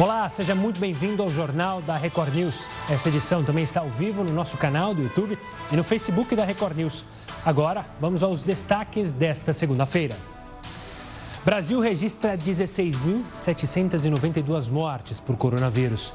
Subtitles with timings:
[0.00, 2.64] Olá, seja muito bem-vindo ao Jornal da Record News.
[2.88, 5.38] Esta edição também está ao vivo no nosso canal do YouTube
[5.70, 7.04] e no Facebook da Record News.
[7.44, 10.16] Agora, vamos aos destaques desta segunda-feira.
[11.44, 16.10] Brasil registra 16.792 mortes por coronavírus.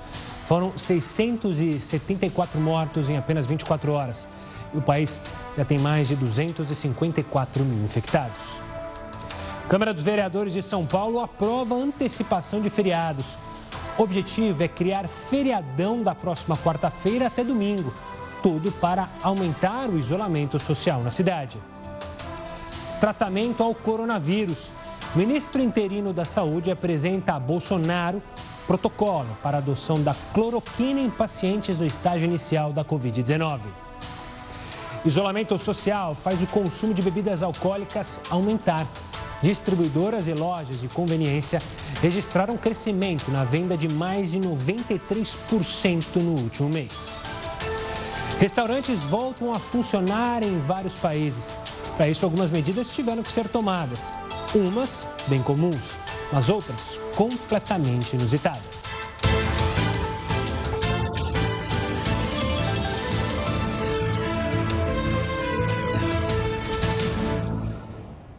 [0.48, 4.28] Foram 674 mortos em apenas 24 horas.
[4.73, 5.21] E o país
[5.55, 8.57] já tem mais de 254 mil infectados.
[9.70, 13.38] Câmara dos Vereadores de São Paulo aprova antecipação de feriados.
[13.98, 17.92] O objetivo é criar feriadão da próxima quarta-feira até domingo,
[18.43, 21.57] tudo para aumentar o isolamento social na cidade.
[23.00, 24.71] Tratamento ao coronavírus.
[25.15, 28.21] O ministro interino da Saúde apresenta a Bolsonaro
[28.68, 33.86] protocolo para adoção da cloroquina em pacientes no estágio inicial da Covid-19.
[35.06, 38.86] Isolamento social faz o consumo de bebidas alcoólicas aumentar.
[39.42, 41.59] Distribuidoras e lojas de conveniência
[42.02, 46.91] registraram crescimento na venda de mais de 93% no último mês.
[48.39, 51.55] Restaurantes voltam a funcionar em vários países.
[51.95, 54.00] Para isso, algumas medidas tiveram que ser tomadas.
[54.53, 55.94] Umas bem comuns,
[56.31, 58.77] mas outras completamente inusitadas.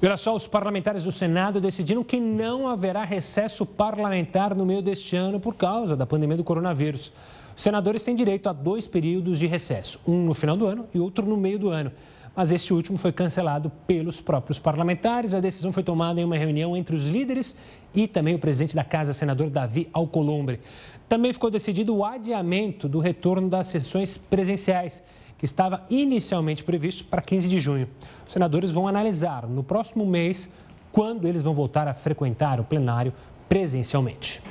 [0.00, 4.80] E olha só, os parlamentares do Senado decidiram que não haverá recesso parlamentar no meio
[4.80, 7.12] deste ano por causa da pandemia do coronavírus.
[7.56, 11.00] Os senadores têm direito a dois períodos de recesso, um no final do ano e
[11.00, 11.90] outro no meio do ano.
[12.36, 15.34] Mas este último foi cancelado pelos próprios parlamentares.
[15.34, 17.56] A decisão foi tomada em uma reunião entre os líderes
[17.92, 20.60] e também o presidente da Casa, senador Davi Alcolumbre.
[21.08, 25.02] Também ficou decidido o adiamento do retorno das sessões presenciais
[25.38, 27.88] que estava inicialmente previsto para 15 de junho.
[28.26, 30.48] Os senadores vão analisar no próximo mês
[30.92, 33.12] quando eles vão voltar a frequentar o plenário
[33.48, 34.42] presencialmente.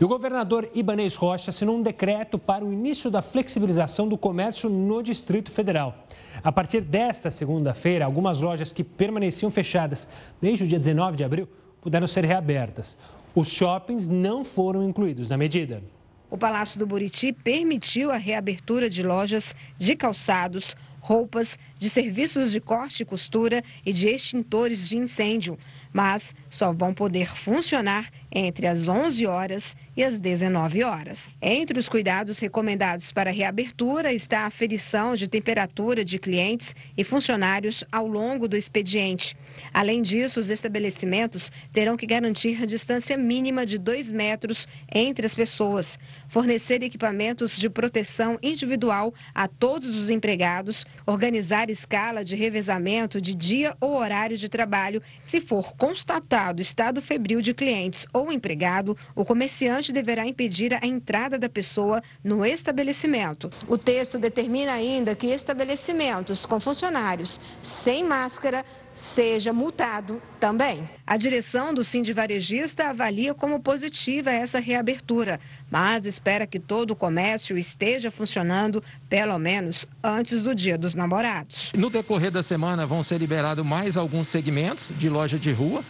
[0.00, 4.70] E o governador Ibanez Rocha assinou um decreto para o início da flexibilização do comércio
[4.70, 6.06] no Distrito Federal.
[6.42, 10.06] A partir desta segunda-feira, algumas lojas que permaneciam fechadas
[10.40, 11.48] desde o dia 19 de abril
[11.80, 12.96] puderam ser reabertas.
[13.34, 15.82] Os shoppings não foram incluídos na medida.
[16.32, 22.58] O Palácio do Buriti permitiu a reabertura de lojas de calçados, roupas, de serviços de
[22.58, 25.58] corte e costura e de extintores de incêndio,
[25.92, 31.36] mas só vão poder funcionar entre as 11 horas e às 19 horas.
[31.40, 37.04] Entre os cuidados recomendados para a reabertura está a aferição de temperatura de clientes e
[37.04, 39.36] funcionários ao longo do expediente.
[39.72, 45.34] Além disso, os estabelecimentos terão que garantir a distância mínima de 2 metros entre as
[45.34, 53.34] pessoas, fornecer equipamentos de proteção individual a todos os empregados, organizar escala de revezamento de
[53.34, 55.02] dia ou horário de trabalho.
[55.26, 61.38] Se for constatado estado febril de clientes ou empregado, o comerciante deverá impedir a entrada
[61.38, 63.48] da pessoa no estabelecimento.
[63.66, 70.88] O texto determina ainda que estabelecimentos com funcionários sem máscara seja multado também.
[71.06, 75.40] A direção do Cindy Varejista avalia como positiva essa reabertura,
[75.70, 81.72] mas espera que todo o comércio esteja funcionando pelo menos antes do Dia dos Namorados.
[81.74, 85.82] No decorrer da semana vão ser liberados mais alguns segmentos de loja de rua,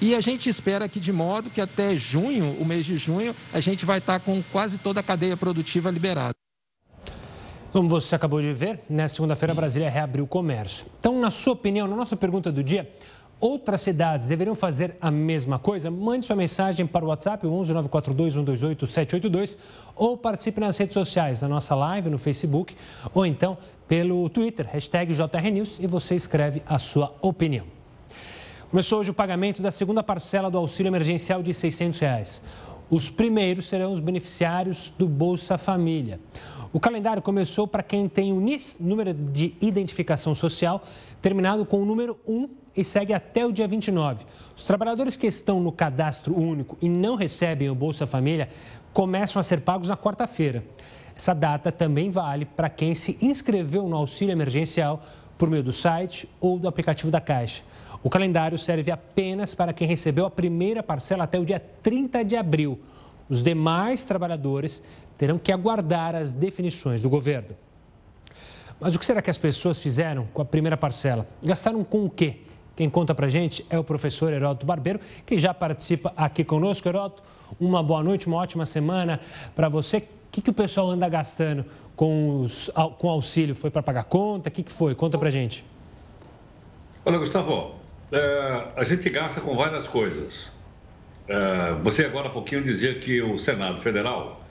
[0.00, 3.60] e a gente espera que, de modo que até junho, o mês de junho, a
[3.60, 6.34] gente vai estar com quase toda a cadeia produtiva liberada.
[7.72, 10.86] Como você acabou de ver, na segunda-feira Brasília reabriu o comércio.
[11.00, 12.90] Então, na sua opinião, na nossa pergunta do dia,
[13.40, 15.90] outras cidades deveriam fazer a mesma coisa?
[15.90, 19.58] Mande sua mensagem para o WhatsApp, 11 942 128 782,
[19.94, 22.74] ou participe nas redes sociais, na nossa live, no Facebook,
[23.12, 23.58] ou então
[23.88, 27.75] pelo Twitter, hashtag JRNews, e você escreve a sua opinião.
[28.68, 32.42] Começou hoje o pagamento da segunda parcela do auxílio emergencial de 600 reais.
[32.90, 36.18] Os primeiros serão os beneficiários do Bolsa Família.
[36.72, 40.82] O calendário começou para quem tem o NIS, número de identificação social,
[41.22, 44.26] terminado com o número 1 e segue até o dia 29.
[44.56, 48.48] Os trabalhadores que estão no cadastro único e não recebem o Bolsa Família
[48.92, 50.64] começam a ser pagos na quarta-feira.
[51.14, 55.04] Essa data também vale para quem se inscreveu no auxílio emergencial
[55.38, 57.62] por meio do site ou do aplicativo da Caixa.
[58.02, 62.36] O calendário serve apenas para quem recebeu a primeira parcela até o dia 30 de
[62.36, 62.78] abril.
[63.28, 64.82] Os demais trabalhadores
[65.18, 67.56] terão que aguardar as definições do governo.
[68.78, 71.26] Mas o que será que as pessoas fizeram com a primeira parcela?
[71.42, 72.40] Gastaram com o quê?
[72.76, 76.86] Quem conta pra gente é o professor Heródoto Barbeiro, que já participa aqui conosco.
[76.86, 77.22] Heródoto,
[77.58, 79.18] uma boa noite, uma ótima semana
[79.54, 79.96] para você.
[79.96, 81.64] O que, que o pessoal anda gastando
[81.96, 83.54] com, os, com auxílio?
[83.54, 84.50] Foi para pagar conta?
[84.50, 84.94] O que, que foi?
[84.94, 85.64] Conta pra gente.
[87.02, 87.76] Olha, Gustavo,
[88.12, 90.52] é, a gente gasta com várias coisas.
[91.28, 94.44] uh, você agora há pouquinho dizia que o Senado Federal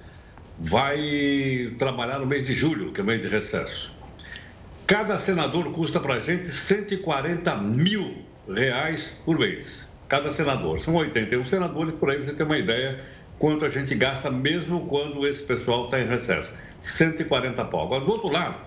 [0.59, 3.93] vai trabalhar no mês de julho, que é o mês de recesso.
[4.87, 9.87] Cada senador custa para a gente 140 mil reais por mês.
[10.07, 10.79] Cada senador.
[10.79, 13.03] São 81 senadores, por aí você tem uma ideia
[13.39, 16.51] quanto a gente gasta mesmo quando esse pessoal está em recesso.
[16.79, 17.85] 140 pau.
[17.85, 18.57] Agora, do outro lado,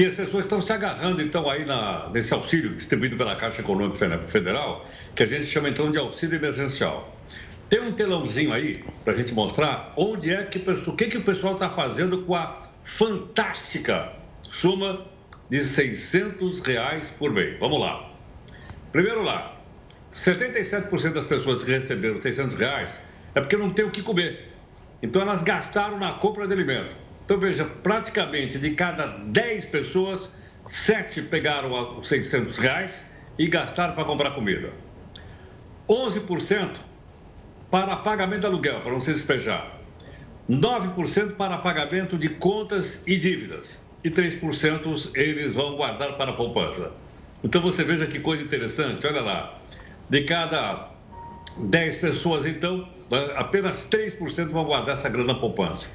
[0.00, 4.18] tem as pessoas estão se agarrando, então, aí na, nesse auxílio distribuído pela Caixa Econômica
[4.28, 7.14] Federal, que a gente chama, então, de auxílio emergencial.
[7.68, 11.22] Tem um telãozinho aí para a gente mostrar onde é que o que, que o
[11.22, 14.10] pessoal está fazendo com a fantástica
[14.42, 15.04] suma
[15.50, 17.58] de 600 reais por mês.
[17.60, 18.10] Vamos lá.
[18.90, 19.60] Primeiro lá,
[20.10, 22.98] 77% das pessoas que receberam 600 reais
[23.34, 24.48] é porque não tem o que comer.
[25.02, 27.09] Então elas gastaram na compra de alimento.
[27.30, 30.34] Então, veja, praticamente de cada 10 pessoas,
[30.66, 33.06] 7 pegaram os 600 reais
[33.38, 34.72] e gastaram para comprar comida.
[35.88, 36.78] 11%
[37.70, 39.78] para pagamento de aluguel, para não se despejar.
[40.50, 43.80] 9% para pagamento de contas e dívidas.
[44.02, 46.90] E 3% eles vão guardar para a poupança.
[47.44, 49.56] Então você veja que coisa interessante, olha lá.
[50.08, 50.90] De cada
[51.58, 52.88] 10 pessoas, então,
[53.36, 55.90] apenas 3% vão guardar essa grana na poupança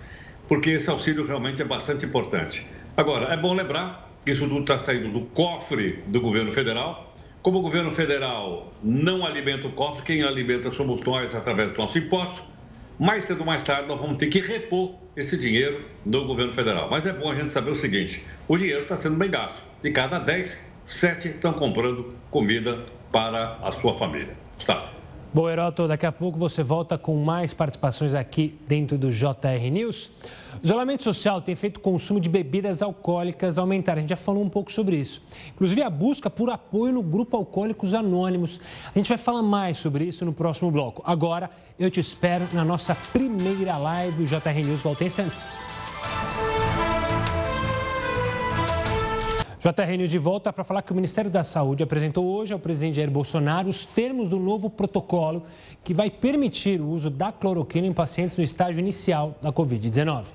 [0.48, 2.66] porque esse auxílio realmente é bastante importante.
[2.96, 7.14] Agora, é bom lembrar que isso tudo está saindo do cofre do governo federal.
[7.42, 11.98] Como o governo federal não alimenta o cofre, quem alimenta somos nós através do nosso
[11.98, 12.44] imposto.
[12.98, 16.90] Mais cedo ou mais tarde, nós vamos ter que repor esse dinheiro no governo federal.
[16.90, 19.64] Mas é bom a gente saber o seguinte: o dinheiro está sendo bem gasto.
[19.84, 24.36] De cada 10, 7 estão comprando comida para a sua família.
[24.58, 24.95] Está.
[25.36, 30.10] Bom, Heroto, daqui a pouco você volta com mais participações aqui dentro do JR News.
[30.64, 33.98] O isolamento social tem feito o consumo de bebidas alcoólicas aumentar.
[33.98, 35.22] A gente já falou um pouco sobre isso.
[35.54, 38.62] Inclusive a busca por apoio no grupo Alcoólicos Anônimos.
[38.96, 41.04] A gente vai falar mais sobre isso no próximo bloco.
[41.06, 44.24] Agora, eu te espero na nossa primeira live.
[44.24, 45.46] O JR News volta em instantes.
[49.66, 52.98] JR News de volta para falar que o Ministério da Saúde apresentou hoje ao presidente
[52.98, 55.44] Jair Bolsonaro os termos do novo protocolo
[55.84, 60.26] que vai permitir o uso da cloroquina em pacientes no estágio inicial da Covid-19.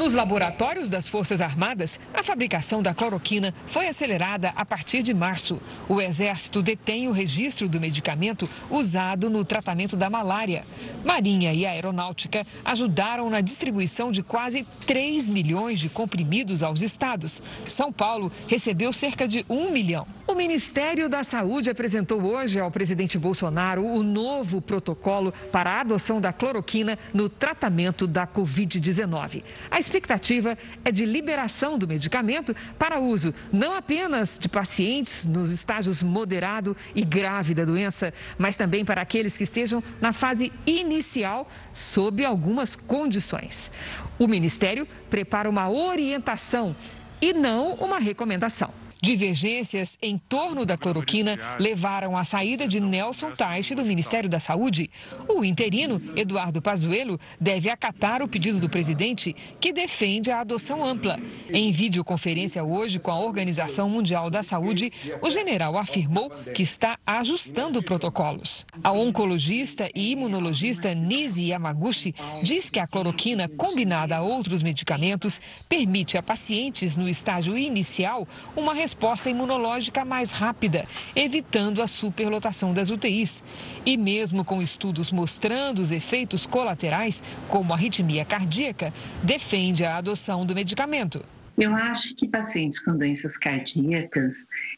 [0.00, 5.60] Nos laboratórios das Forças Armadas, a fabricação da cloroquina foi acelerada a partir de março.
[5.86, 10.64] O Exército detém o registro do medicamento usado no tratamento da malária.
[11.04, 17.42] Marinha e Aeronáutica ajudaram na distribuição de quase 3 milhões de comprimidos aos estados.
[17.66, 20.06] São Paulo recebeu cerca de 1 milhão.
[20.26, 26.22] O Ministério da Saúde apresentou hoje ao presidente Bolsonaro o novo protocolo para a adoção
[26.22, 29.42] da cloroquina no tratamento da Covid-19
[29.90, 36.76] expectativa é de liberação do medicamento para uso não apenas de pacientes nos estágios moderado
[36.94, 42.76] e grave da doença, mas também para aqueles que estejam na fase inicial sob algumas
[42.76, 43.70] condições.
[44.18, 46.76] O Ministério prepara uma orientação
[47.20, 48.72] e não uma recomendação.
[49.02, 54.90] Divergências em torno da cloroquina levaram à saída de Nelson Teich do Ministério da Saúde.
[55.26, 61.18] O interino, Eduardo Pazuello, deve acatar o pedido do presidente, que defende a adoção ampla.
[61.48, 64.92] Em videoconferência hoje com a Organização Mundial da Saúde,
[65.22, 68.66] o general afirmou que está ajustando protocolos.
[68.84, 76.18] A oncologista e imunologista Nisi Yamaguchi diz que a cloroquina, combinada a outros medicamentos, permite
[76.18, 82.90] a pacientes no estágio inicial uma resposta resposta imunológica mais rápida, evitando a superlotação das
[82.90, 83.40] UTIs.
[83.86, 88.92] E mesmo com estudos mostrando os efeitos colaterais, como arritmia cardíaca,
[89.22, 91.24] defende a adoção do medicamento.
[91.58, 94.32] Eu acho que pacientes com doenças cardíacas,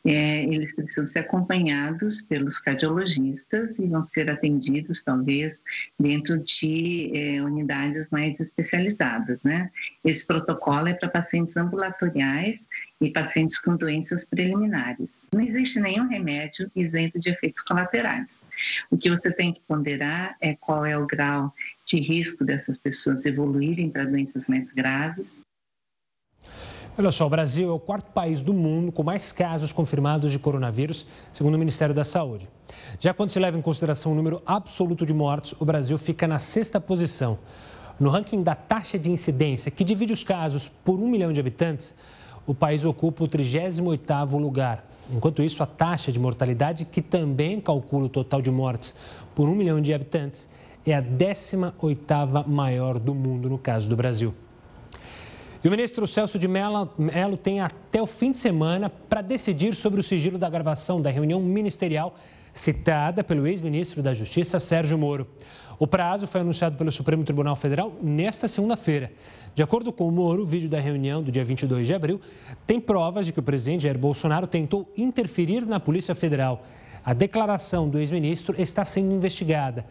[0.04, 5.62] é, eles precisam ser acompanhados pelos cardiologistas e vão ser atendidos, talvez,
[5.98, 9.70] dentro de é, unidades mais especializadas, né?
[10.04, 12.66] Esse protocolo é para pacientes ambulatoriais
[13.00, 15.28] e pacientes com doenças preliminares.
[15.32, 18.26] Não existe nenhum remédio isento de efeitos colaterais.
[18.90, 21.54] O que você tem que ponderar é qual é o grau
[21.86, 25.42] de risco dessas pessoas evoluírem para doenças mais graves
[26.98, 30.38] Olha só, o Brasil é o quarto país do mundo com mais casos confirmados de
[30.38, 32.46] coronavírus, segundo o Ministério da Saúde.
[33.00, 36.38] Já quando se leva em consideração o número absoluto de mortos, o Brasil fica na
[36.38, 37.38] sexta posição.
[37.98, 41.94] No ranking da taxa de incidência, que divide os casos por um milhão de habitantes,
[42.46, 44.86] o país ocupa o 38º lugar.
[45.10, 48.94] Enquanto isso, a taxa de mortalidade, que também calcula o total de mortes
[49.34, 50.46] por um milhão de habitantes,
[50.84, 54.34] é a 18ª maior do mundo no caso do Brasil.
[55.64, 60.00] E o ministro Celso de Mello tem até o fim de semana para decidir sobre
[60.00, 62.16] o sigilo da gravação da reunião ministerial
[62.52, 65.24] citada pelo ex-ministro da Justiça, Sérgio Moro.
[65.78, 69.12] O prazo foi anunciado pelo Supremo Tribunal Federal nesta segunda-feira.
[69.54, 72.20] De acordo com o Moro, o vídeo da reunião do dia 22 de abril
[72.66, 76.66] tem provas de que o presidente Jair Bolsonaro tentou interferir na Polícia Federal.
[77.04, 79.86] A declaração do ex-ministro está sendo investigada.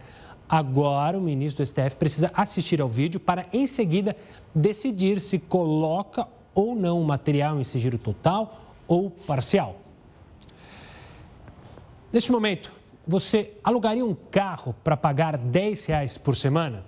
[0.51, 4.17] Agora, o ministro do STF precisa assistir ao vídeo para, em seguida,
[4.53, 9.77] decidir se coloca ou não o material em sigilo total ou parcial.
[12.12, 12.70] Neste momento,
[13.08, 16.84] você alugaria um carro para pagar 10 reais por semana?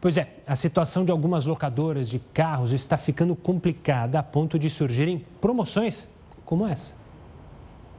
[0.00, 4.70] Pois é, a situação de algumas locadoras de carros está ficando complicada a ponto de
[4.70, 6.08] surgirem promoções
[6.46, 6.94] como essa.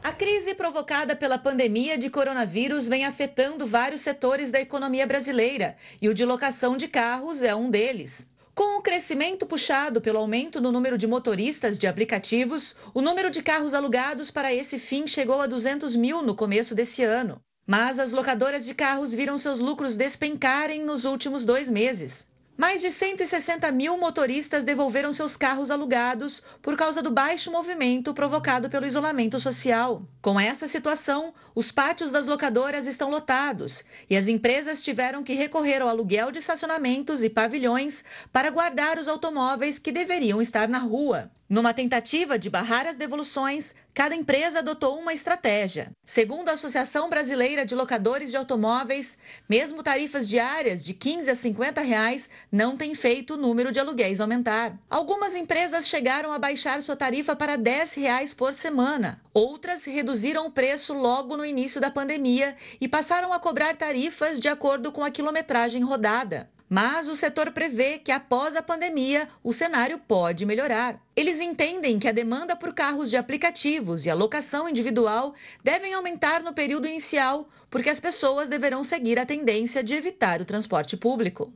[0.04, 6.08] A crise provocada pela pandemia de coronavírus vem afetando vários setores da economia brasileira e
[6.08, 8.28] o de locação de carros é um deles.
[8.54, 13.44] Com o crescimento puxado pelo aumento no número de motoristas de aplicativos, o número de
[13.44, 17.40] carros alugados para esse fim chegou a 200 mil no começo desse ano.
[17.68, 22.28] Mas as locadoras de carros viram seus lucros despencarem nos últimos dois meses.
[22.58, 28.68] Mais de 160 mil motoristas devolveram seus carros alugados por causa do baixo movimento provocado
[28.68, 30.02] pelo isolamento social.
[30.24, 35.84] Com essa situação, os pátios das locadoras estão lotados e as empresas tiveram que recorrer
[35.84, 41.30] ao aluguel de estacionamentos e pavilhões para guardar os automóveis que deveriam estar na rua.
[41.50, 45.92] Numa tentativa de barrar as devoluções, cada empresa adotou uma estratégia.
[46.04, 51.80] Segundo a Associação Brasileira de Locadores de Automóveis, mesmo tarifas diárias de 15 a 50
[51.80, 54.78] reais não têm feito o número de aluguéis aumentar.
[54.90, 59.22] Algumas empresas chegaram a baixar sua tarifa para 10 reais por semana.
[59.34, 64.50] Outras reduziram o preço logo no início da pandemia e passaram a cobrar tarifas de
[64.50, 66.50] acordo com a quilometragem rodada.
[66.70, 71.02] Mas o setor prevê que após a pandemia o cenário pode melhorar.
[71.16, 75.34] Eles entendem que a demanda por carros de aplicativos e a locação individual
[75.64, 80.46] devem aumentar no período inicial, porque as pessoas deverão seguir a tendência de evitar o
[80.46, 81.54] transporte público.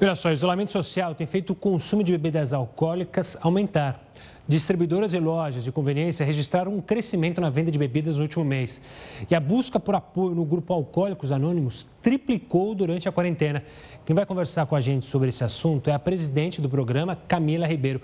[0.00, 4.04] Olha só, isolamento social tem feito o consumo de bebidas alcoólicas aumentar.
[4.46, 8.78] Distribuidoras e lojas de conveniência registraram um crescimento na venda de bebidas no último mês.
[9.30, 13.64] E a busca por apoio no grupo Alcoólicos Anônimos triplicou durante a quarentena.
[14.04, 17.66] Quem vai conversar com a gente sobre esse assunto é a presidente do programa, Camila
[17.66, 18.02] Ribeiro.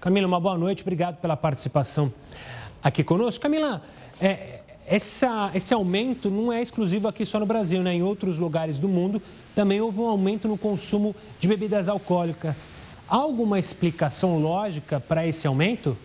[0.00, 2.12] Camila, uma boa noite, obrigado pela participação
[2.80, 3.42] aqui conosco.
[3.42, 3.82] Camila,
[4.20, 7.94] é, essa, esse aumento não é exclusivo aqui só no Brasil, né?
[7.94, 9.20] Em outros lugares do mundo
[9.56, 12.68] também houve um aumento no consumo de bebidas alcoólicas.
[13.10, 15.98] Há alguma explicação lógica para esse aumento?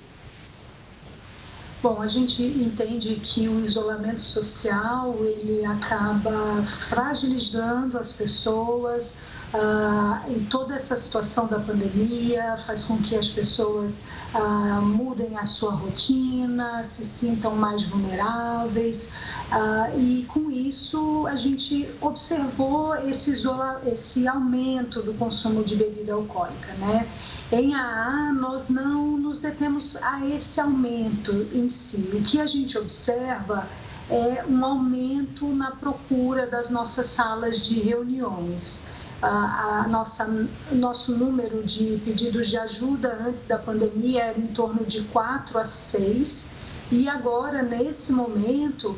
[1.84, 9.18] Bom, a gente entende que o isolamento social ele acaba fragilizando as pessoas,
[9.54, 14.02] ah, em toda essa situação da pandemia, faz com que as pessoas
[14.34, 19.12] ah, mudem a sua rotina, se sintam mais vulneráveis,
[19.52, 26.14] ah, e com isso a gente observou esse, isola, esse aumento do consumo de bebida
[26.14, 27.08] alcoólica, né?
[27.52, 32.10] Em AA, nós não nos detemos a esse aumento em si.
[32.14, 33.70] O que a gente observa
[34.10, 38.82] é um aumento na procura das nossas salas de reuniões
[39.22, 40.28] a, nossa
[40.72, 45.66] nosso número de pedidos de ajuda antes da pandemia era em torno de 4 a
[45.66, 46.48] 6
[46.92, 48.96] e agora nesse momento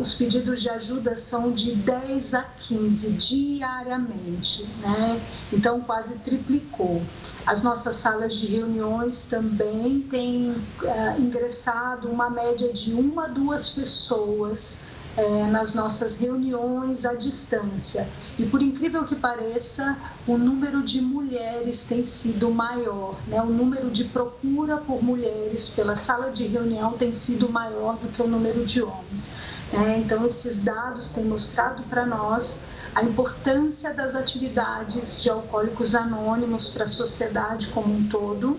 [0.00, 5.20] os pedidos de ajuda são de 10 a 15 diariamente, né?
[5.52, 7.00] Então quase triplicou.
[7.46, 13.68] As nossas salas de reuniões também têm uh, ingressado uma média de uma a duas
[13.68, 14.78] pessoas
[15.16, 18.08] é, nas nossas reuniões à distância.
[18.38, 23.40] E por incrível que pareça, o número de mulheres tem sido maior, né?
[23.42, 28.22] o número de procura por mulheres pela sala de reunião tem sido maior do que
[28.22, 29.28] o número de homens.
[29.72, 32.60] É, então, esses dados têm mostrado para nós
[32.94, 38.58] a importância das atividades de alcoólicos anônimos para a sociedade como um todo,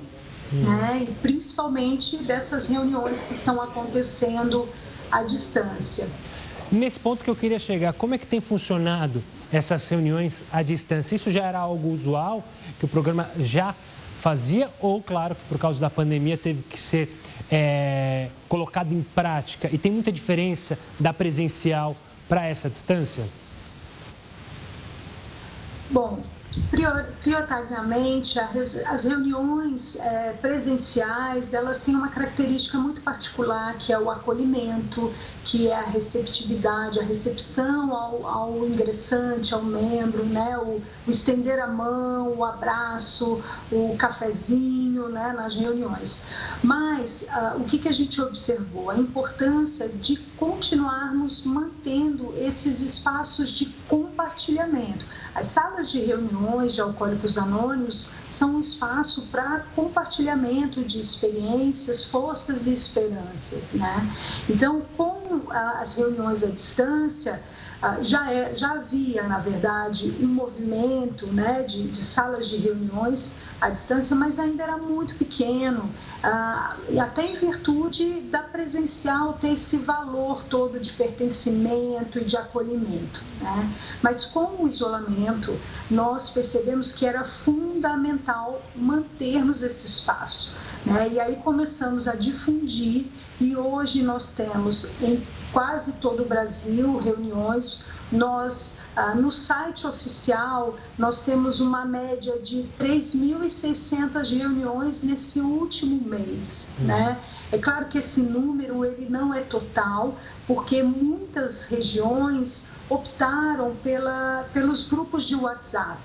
[0.53, 0.63] hum.
[0.63, 1.05] né?
[1.09, 4.67] e principalmente dessas reuniões que estão acontecendo
[5.11, 6.07] à distância.
[6.71, 11.15] Nesse ponto que eu queria chegar, como é que tem funcionado essas reuniões à distância?
[11.15, 12.43] Isso já era algo usual,
[12.79, 13.75] que o programa já
[14.21, 17.13] fazia, ou, claro, por causa da pandemia teve que ser
[17.51, 19.69] é, colocado em prática?
[19.71, 21.95] E tem muita diferença da presencial
[22.29, 23.25] para essa distância?
[25.89, 26.23] Bom,
[26.69, 35.13] prioritariamente as reuniões é, presenciais elas têm uma característica muito particular que é o acolhimento
[35.45, 40.57] que é a receptividade a recepção ao, ao ingressante ao membro né?
[40.57, 43.41] O, o, estender a mão o abraço
[43.71, 45.33] o cafezinho né?
[45.33, 46.23] Nas reuniões.
[46.63, 48.89] Mas uh, o que que a gente observou?
[48.89, 57.37] A importância de continuarmos mantendo esses espaços de compartilhamento as salas de reuniões de alcoólicos
[57.37, 64.09] anônimos são um espaço para compartilhamento de experiências, forças e esperanças, né?
[64.49, 67.41] Então, com as reuniões à distância,
[67.81, 73.33] ah, já, é, já havia, na verdade, um movimento né, de, de salas de reuniões
[73.59, 75.89] à distância, mas ainda era muito pequeno,
[76.23, 82.37] ah, e até em virtude da presencial ter esse valor todo de pertencimento e de
[82.37, 83.23] acolhimento.
[83.39, 83.73] Né?
[84.03, 85.57] Mas com o isolamento,
[85.89, 90.53] nós percebemos que era fundamental mantermos esse espaço.
[90.85, 91.09] Né?
[91.13, 93.07] E aí começamos a difundir
[93.39, 97.79] e hoje nós temos em quase todo o Brasil reuniões.
[98.11, 98.77] Nós,
[99.15, 106.87] no site oficial, nós temos uma média de 3.600 reuniões nesse último mês, uhum.
[106.87, 107.17] né?
[107.51, 110.17] É claro que esse número ele não é total,
[110.47, 115.99] porque muitas regiões optaram pela, pelos grupos de WhatsApp.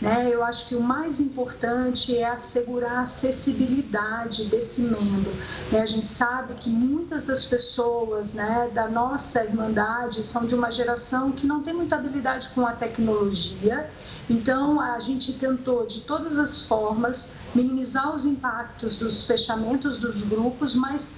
[0.00, 0.30] Né?
[0.32, 5.32] Eu acho que o mais importante é assegurar a acessibilidade desse membro.
[5.72, 5.80] Né?
[5.80, 11.32] A gente sabe que muitas das pessoas né, da nossa Irmandade são de uma geração
[11.32, 13.90] que não tem muita habilidade com a tecnologia,
[14.30, 20.74] então a gente tentou de todas as formas minimizar os impactos dos fechamentos dos grupos,
[20.74, 21.16] mas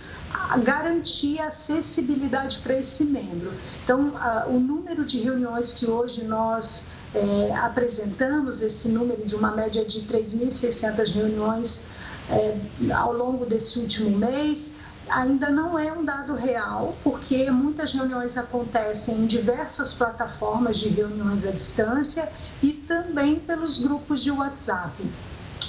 [0.62, 3.52] garantir acessibilidade para esse membro.
[3.82, 4.12] Então,
[4.46, 10.00] o número de reuniões que hoje nós é, apresentamos esse número de uma média de
[10.02, 11.82] 3.600 reuniões
[12.30, 12.56] é,
[12.94, 14.74] ao longo desse último mês,
[15.08, 21.44] ainda não é um dado real, porque muitas reuniões acontecem em diversas plataformas de reuniões
[21.44, 22.30] à distância
[22.62, 24.92] e também pelos grupos de WhatsApp.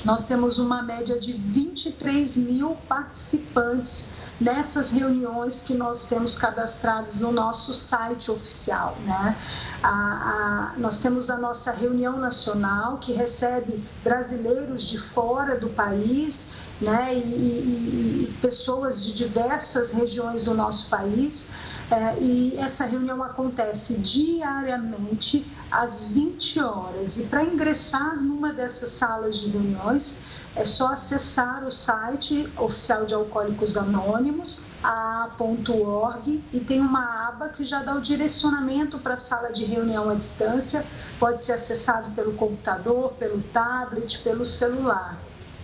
[0.05, 4.07] Nós temos uma média de 23 mil participantes
[4.41, 8.97] nessas reuniões que nós temos cadastradas no nosso site oficial.
[9.05, 9.37] Né?
[9.83, 16.51] A, a, nós temos a nossa reunião nacional, que recebe brasileiros de fora do país
[16.81, 17.13] né?
[17.13, 21.49] e, e, e pessoas de diversas regiões do nosso país.
[21.91, 27.17] É, e essa reunião acontece diariamente às 20 horas.
[27.17, 30.15] E para ingressar numa dessas salas de reuniões,
[30.55, 37.63] é só acessar o site oficial de Alcoólicos Anônimos, a.org, e tem uma aba que
[37.63, 40.85] já dá o direcionamento para a sala de reunião à distância.
[41.19, 45.17] Pode ser acessado pelo computador, pelo tablet, pelo celular.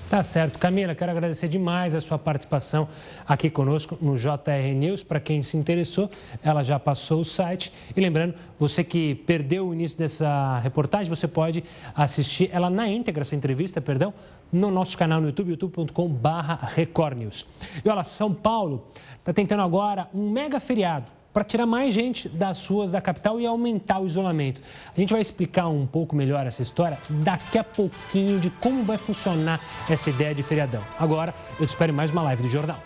[0.09, 0.57] Tá certo.
[0.57, 2.87] Camila, quero agradecer demais a sua participação
[3.27, 5.03] aqui conosco no JR News.
[5.03, 6.09] Para quem se interessou,
[6.41, 7.73] ela já passou o site.
[7.93, 11.61] E lembrando, você que perdeu o início dessa reportagem, você pode
[11.93, 14.13] assistir ela na íntegra, essa entrevista, perdão,
[14.49, 17.45] no nosso canal no YouTube, youtube.com.br News.
[17.83, 18.87] E olha, São Paulo
[19.19, 23.45] está tentando agora um mega feriado para tirar mais gente das ruas da capital e
[23.45, 24.59] aumentar o isolamento.
[24.95, 28.97] A gente vai explicar um pouco melhor essa história daqui a pouquinho de como vai
[28.97, 30.81] funcionar essa ideia de feriadão.
[30.97, 32.79] Agora, eu te espero em mais uma live do Jornal.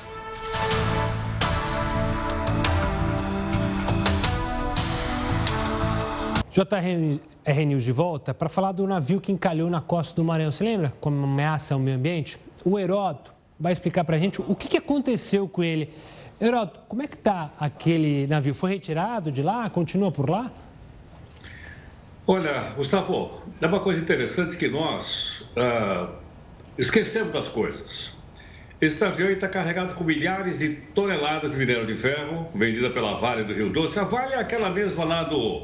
[6.52, 10.52] JR News de volta para falar do navio que encalhou na costa do Maranhão.
[10.52, 12.38] Você lembra como ameaça ao meio ambiente?
[12.66, 15.90] O Heródoto vai explicar para a gente o que aconteceu com ele.
[16.42, 18.56] Heródoto, como é que está aquele navio?
[18.56, 19.70] Foi retirado de lá?
[19.70, 20.52] Continua por lá?
[22.26, 26.10] Olha, Gustavo, é uma coisa interessante que nós ah,
[26.80, 28.12] esquecemos das coisas.
[28.82, 33.44] Esse navio está carregado com milhares de toneladas de minério de ferro, vendida pela Vale
[33.44, 34.00] do Rio Doce.
[34.00, 35.62] A Vale é aquela mesma lá do,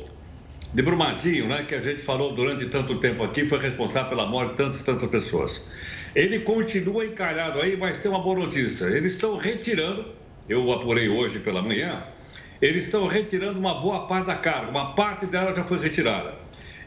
[0.75, 4.51] de Brumadinho, né, que a gente falou durante tanto tempo aqui, foi responsável pela morte
[4.51, 5.65] de tantas tantas pessoas.
[6.13, 8.85] Ele continua encalhado aí, mas tem uma boa notícia.
[8.85, 10.16] Eles estão retirando
[10.49, 12.03] eu apurei hoje pela manhã,
[12.62, 16.33] eles estão retirando uma boa parte da carga, uma parte dela já foi retirada.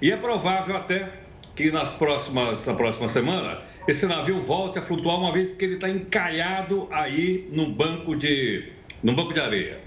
[0.00, 1.08] E é provável até
[1.54, 5.74] que nas próximas, na próxima semana esse navio volte a flutuar, uma vez que ele
[5.74, 9.80] está encalhado aí no banco de, no banco de areia.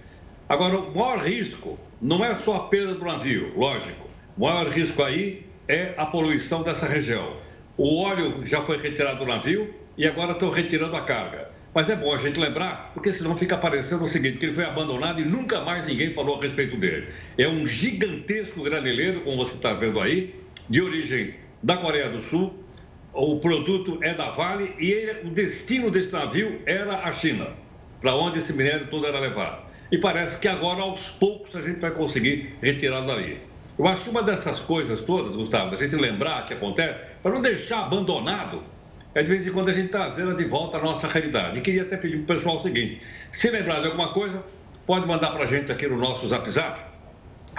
[0.50, 4.10] Agora, o maior risco não é só a perda do navio, lógico.
[4.38, 7.38] O maior risco aí é a poluição dessa região.
[7.78, 11.53] O óleo já foi retirado do navio e agora estão retirando a carga.
[11.74, 14.64] Mas é bom a gente lembrar, porque senão fica parecendo o seguinte, que ele foi
[14.64, 17.08] abandonado e nunca mais ninguém falou a respeito dele.
[17.36, 20.36] É um gigantesco graneleiro, como você está vendo aí,
[20.70, 21.34] de origem
[21.64, 22.54] da Coreia do Sul,
[23.12, 27.50] o produto é da Vale e ele, o destino desse navio era a China,
[28.02, 29.64] para onde esse minério todo era levado.
[29.92, 33.40] E parece que agora, aos poucos, a gente vai conseguir retirar dali.
[33.78, 37.42] Eu acho que uma dessas coisas todas, Gustavo, a gente lembrar que acontece, para não
[37.42, 38.64] deixar abandonado,
[39.16, 41.60] é de vez em quando a gente trazê-la de volta à nossa realidade.
[41.60, 44.44] E queria até pedir para o pessoal o seguinte: se lembrar de alguma coisa,
[44.86, 46.80] pode mandar para a gente aqui no nosso Zap Zap,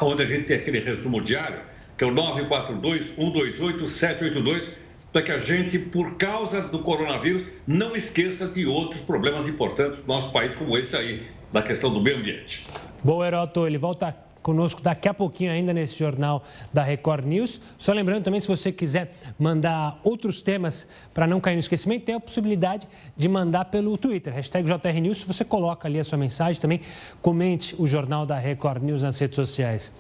[0.03, 1.61] onde a gente tem aquele resumo diário,
[1.97, 7.95] que é o 942 128 782 para que a gente, por causa do coronavírus, não
[7.95, 12.17] esqueça de outros problemas importantes do nosso país, como esse aí, da questão do meio
[12.17, 12.67] ambiente.
[13.01, 17.61] Bom, Heroto, ele volta conosco daqui a pouquinho ainda nesse jornal da Record News.
[17.79, 22.15] Só lembrando também, se você quiser mandar outros temas para não cair no esquecimento, tem
[22.15, 25.19] a possibilidade de mandar pelo Twitter, hashtag JR News.
[25.19, 26.83] Se você coloca ali a sua mensagem, também
[27.23, 29.91] comente o jornal da Record News nas redes sociais.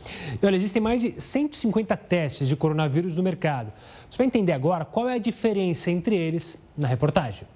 [0.40, 3.72] E olha, existem mais de 150 testes de coronavírus no mercado.
[4.10, 7.48] Você vai entender agora qual é a diferença entre eles na reportagem.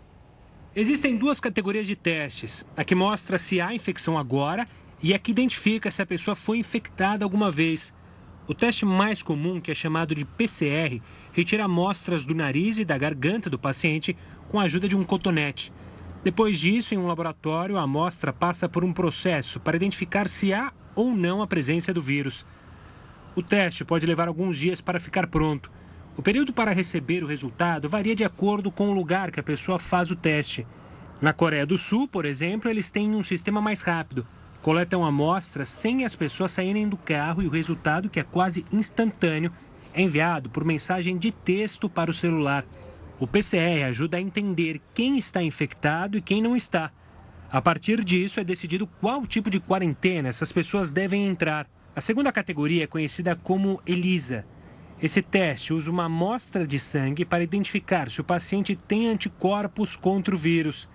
[0.75, 4.67] Existem duas categorias de testes: a que mostra se há infecção agora
[5.03, 7.95] e é que identifica se a pessoa foi infectada alguma vez.
[8.47, 11.01] O teste mais comum, que é chamado de PCR,
[11.33, 14.17] retira amostras do nariz e da garganta do paciente
[14.49, 15.73] com a ajuda de um cotonete.
[16.25, 20.73] Depois disso, em um laboratório, a amostra passa por um processo para identificar se há
[20.95, 22.45] ou não a presença do vírus.
[23.37, 25.71] O teste pode levar alguns dias para ficar pronto.
[26.17, 29.79] O período para receber o resultado varia de acordo com o lugar que a pessoa
[29.79, 30.67] faz o teste.
[31.21, 34.27] Na Coreia do Sul, por exemplo, eles têm um sistema mais rápido
[34.69, 39.51] coletam amostras sem as pessoas saírem do carro e o resultado, que é quase instantâneo,
[39.95, 42.67] é enviado por mensagem de texto para o celular.
[43.19, 46.93] O PCR ajuda a entender quem está infectado e quem não está.
[47.51, 51.67] A partir disso, é decidido qual tipo de quarentena essas pessoas devem entrar.
[51.97, 54.45] A segunda categoria é conhecida como ELISA.
[55.01, 60.35] Esse teste usa uma amostra de sangue para identificar se o paciente tem anticorpos contra
[60.35, 60.91] o vírus.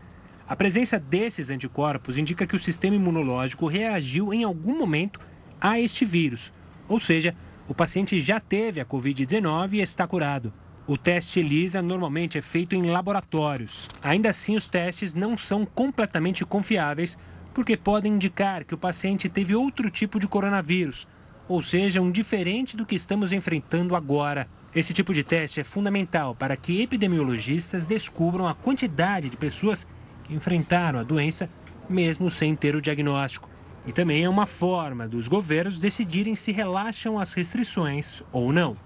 [0.47, 5.19] A presença desses anticorpos indica que o sistema imunológico reagiu em algum momento
[5.59, 6.51] a este vírus,
[6.87, 7.33] ou seja,
[7.67, 10.53] o paciente já teve a Covid-19 e está curado.
[10.85, 13.89] O teste ELISA normalmente é feito em laboratórios.
[14.01, 17.17] Ainda assim, os testes não são completamente confiáveis
[17.53, 21.07] porque podem indicar que o paciente teve outro tipo de coronavírus,
[21.47, 24.49] ou seja, um diferente do que estamos enfrentando agora.
[24.75, 29.87] Esse tipo de teste é fundamental para que epidemiologistas descubram a quantidade de pessoas
[30.23, 31.49] que enfrentaram a doença
[31.89, 33.49] mesmo sem ter o diagnóstico.
[33.85, 38.77] E também é uma forma dos governos decidirem se relaxam as restrições ou não.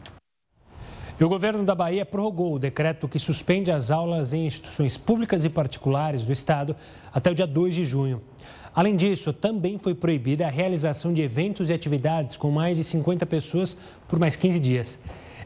[1.19, 5.43] E o governo da Bahia prorrogou o decreto que suspende as aulas em instituições públicas
[5.43, 6.75] e particulares do estado
[7.11, 8.21] até o dia 2 de junho.
[8.73, 13.25] Além disso, também foi proibida a realização de eventos e atividades com mais de 50
[13.25, 13.75] pessoas
[14.07, 14.99] por mais 15 dias.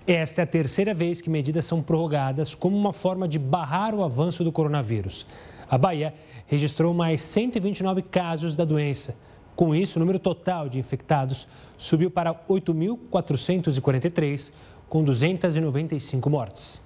[0.06, 4.04] Esta é a terceira vez que medidas são prorrogadas como uma forma de barrar o
[4.04, 5.26] avanço do coronavírus.
[5.72, 6.14] A Bahia
[6.48, 9.16] registrou mais 129 casos da doença.
[9.56, 14.52] Com isso, o número total de infectados subiu para 8.443,
[14.90, 16.82] com 295 mortes.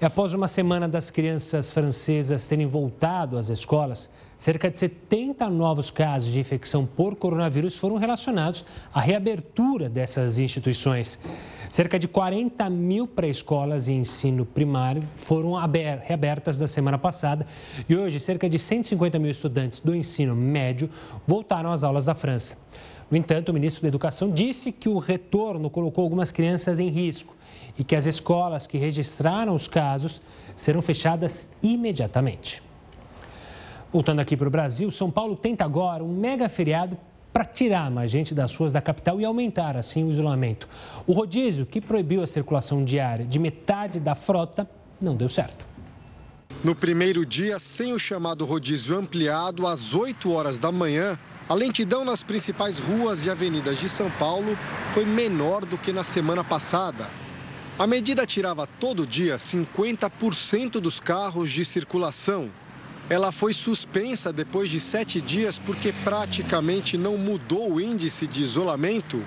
[0.00, 5.88] E após uma semana das crianças francesas terem voltado às escolas, cerca de 70 novos
[5.88, 11.20] casos de infecção por coronavírus foram relacionados à reabertura dessas instituições.
[11.70, 15.54] Cerca de 40 mil pré-escolas e ensino primário foram
[16.02, 17.46] reabertas na semana passada
[17.88, 20.90] e hoje cerca de 150 mil estudantes do ensino médio
[21.24, 22.56] voltaram às aulas da França.
[23.10, 27.34] No entanto, o ministro da Educação disse que o retorno colocou algumas crianças em risco
[27.78, 30.20] e que as escolas que registraram os casos
[30.56, 32.62] serão fechadas imediatamente.
[33.92, 36.96] Voltando aqui para o Brasil, São Paulo tenta agora um mega feriado
[37.32, 40.68] para tirar mais gente das ruas da capital e aumentar assim o isolamento.
[41.06, 44.68] O rodízio, que proibiu a circulação diária de metade da frota,
[45.00, 45.64] não deu certo.
[46.62, 52.04] No primeiro dia, sem o chamado rodízio ampliado, às 8 horas da manhã, a lentidão
[52.04, 54.58] nas principais ruas e avenidas de São Paulo
[54.90, 57.08] foi menor do que na semana passada.
[57.78, 62.50] A medida tirava todo dia 50% dos carros de circulação.
[63.10, 69.22] Ela foi suspensa depois de sete dias porque praticamente não mudou o índice de isolamento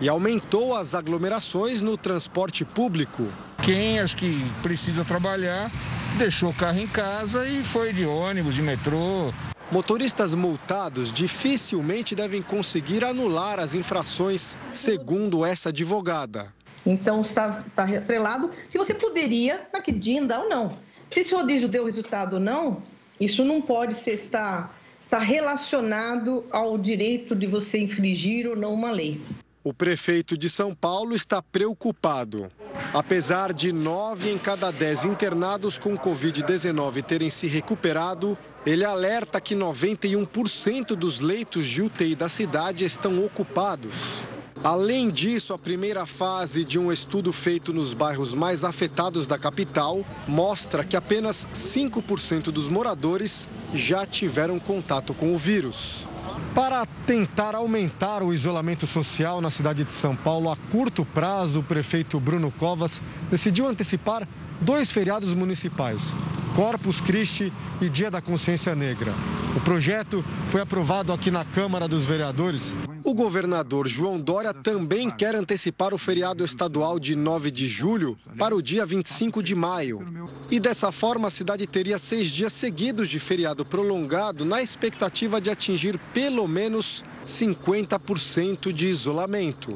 [0.00, 3.26] e aumentou as aglomerações no transporte público.
[3.64, 5.72] Quem acho que precisa trabalhar
[6.16, 9.32] deixou o carro em casa e foi de ônibus, de metrô.
[9.70, 16.54] Motoristas multados dificilmente devem conseguir anular as infrações, segundo essa advogada.
[16.86, 20.78] Então, está, está atrelado se você poderia, naquele dia, andar ou não.
[21.08, 22.80] Se esse rodízio deu resultado ou não,
[23.20, 28.92] isso não pode ser, estar, estar relacionado ao direito de você infringir ou não uma
[28.92, 29.20] lei.
[29.64, 32.48] O prefeito de São Paulo está preocupado.
[32.94, 39.54] Apesar de nove em cada dez internados com Covid-19 terem se recuperado, ele alerta que
[39.54, 44.26] 91% dos leitos de UTI da cidade estão ocupados.
[44.64, 50.04] Além disso, a primeira fase de um estudo feito nos bairros mais afetados da capital
[50.26, 56.04] mostra que apenas 5% dos moradores já tiveram contato com o vírus.
[56.52, 61.62] Para tentar aumentar o isolamento social na cidade de São Paulo a curto prazo, o
[61.62, 63.00] prefeito Bruno Covas
[63.30, 64.26] decidiu antecipar
[64.60, 66.14] dois feriados municipais,
[66.54, 69.12] Corpus Christi e Dia da Consciência Negra.
[69.56, 72.74] O projeto foi aprovado aqui na Câmara dos Vereadores.
[73.04, 78.54] O governador João Dória também quer antecipar o feriado estadual de 9 de julho para
[78.54, 80.04] o dia 25 de maio.
[80.50, 85.50] E dessa forma, a cidade teria seis dias seguidos de feriado prolongado, na expectativa de
[85.50, 89.74] atingir pelo menos 50% de isolamento.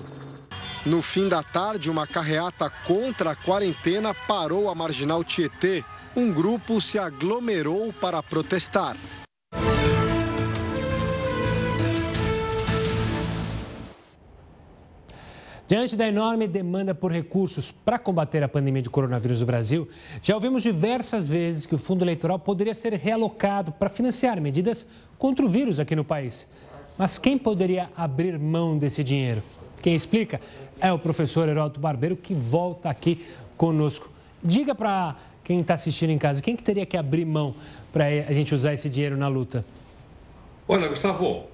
[0.85, 5.85] No fim da tarde, uma carreata contra a quarentena parou a marginal Tietê.
[6.17, 8.97] Um grupo se aglomerou para protestar.
[15.69, 19.87] Diante da enorme demanda por recursos para combater a pandemia de coronavírus no Brasil,
[20.23, 24.87] já ouvimos diversas vezes que o fundo eleitoral poderia ser realocado para financiar medidas
[25.19, 26.49] contra o vírus aqui no país.
[26.97, 29.43] Mas quem poderia abrir mão desse dinheiro?
[29.83, 30.41] Quem explica
[30.81, 33.25] é o professor Heródoto Barbeiro, que volta aqui
[33.57, 34.11] conosco.
[34.43, 37.55] Diga para quem está assistindo em casa, quem que teria que abrir mão
[37.93, 39.65] para a gente usar esse dinheiro na luta?
[40.69, 41.47] Olha, Gustavo,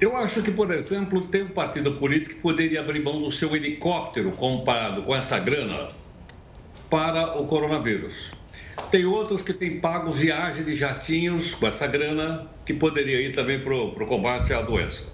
[0.00, 3.54] eu acho que, por exemplo, tem um partido político que poderia abrir mão do seu
[3.56, 5.88] helicóptero comparado com essa grana
[6.88, 8.30] para o coronavírus.
[8.90, 13.60] Tem outros que têm pago viagem de jatinhos com essa grana que poderia ir também
[13.60, 15.06] para o combate à doença.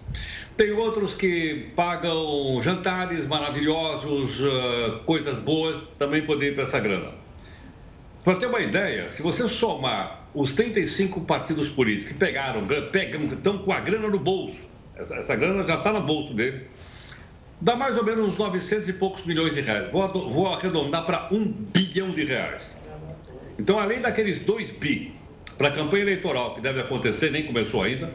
[0.56, 7.12] Tem outros que pagam jantares maravilhosos, uh, coisas boas, também poderiam ir para essa grana.
[8.24, 13.58] Para ter uma ideia, se você somar os 35 partidos políticos que pegaram, pegam, estão
[13.58, 14.62] com a grana no bolso,
[14.96, 16.66] essa, essa grana já está no bolso deles,
[17.60, 19.90] dá mais ou menos uns 900 e poucos milhões de reais.
[19.92, 22.75] Vou, vou arredondar para um bilhão de reais.
[23.58, 25.14] Então, além daqueles 2 bi
[25.56, 28.12] para a campanha eleitoral, que deve acontecer, nem começou ainda,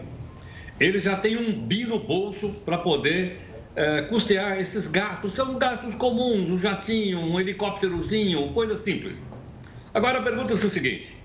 [0.79, 3.39] ele já tem um bi no bolso para poder
[3.75, 5.33] é, custear esses gastos.
[5.33, 9.17] São gastos comuns, um jatinho, um helicópterozinho, coisa simples.
[9.93, 11.15] Agora a pergunta é o seguinte: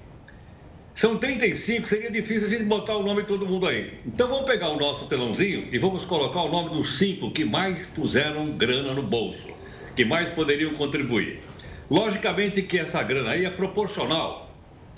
[0.95, 3.99] são 35, seria difícil a gente botar o nome de todo mundo aí.
[4.07, 7.87] Então vamos pegar o nosso telãozinho e vamos colocar o nome dos cinco que mais
[7.87, 9.49] puseram grana no bolso,
[9.95, 11.43] que mais poderiam contribuir.
[11.91, 14.51] Logicamente que essa grana aí é proporcional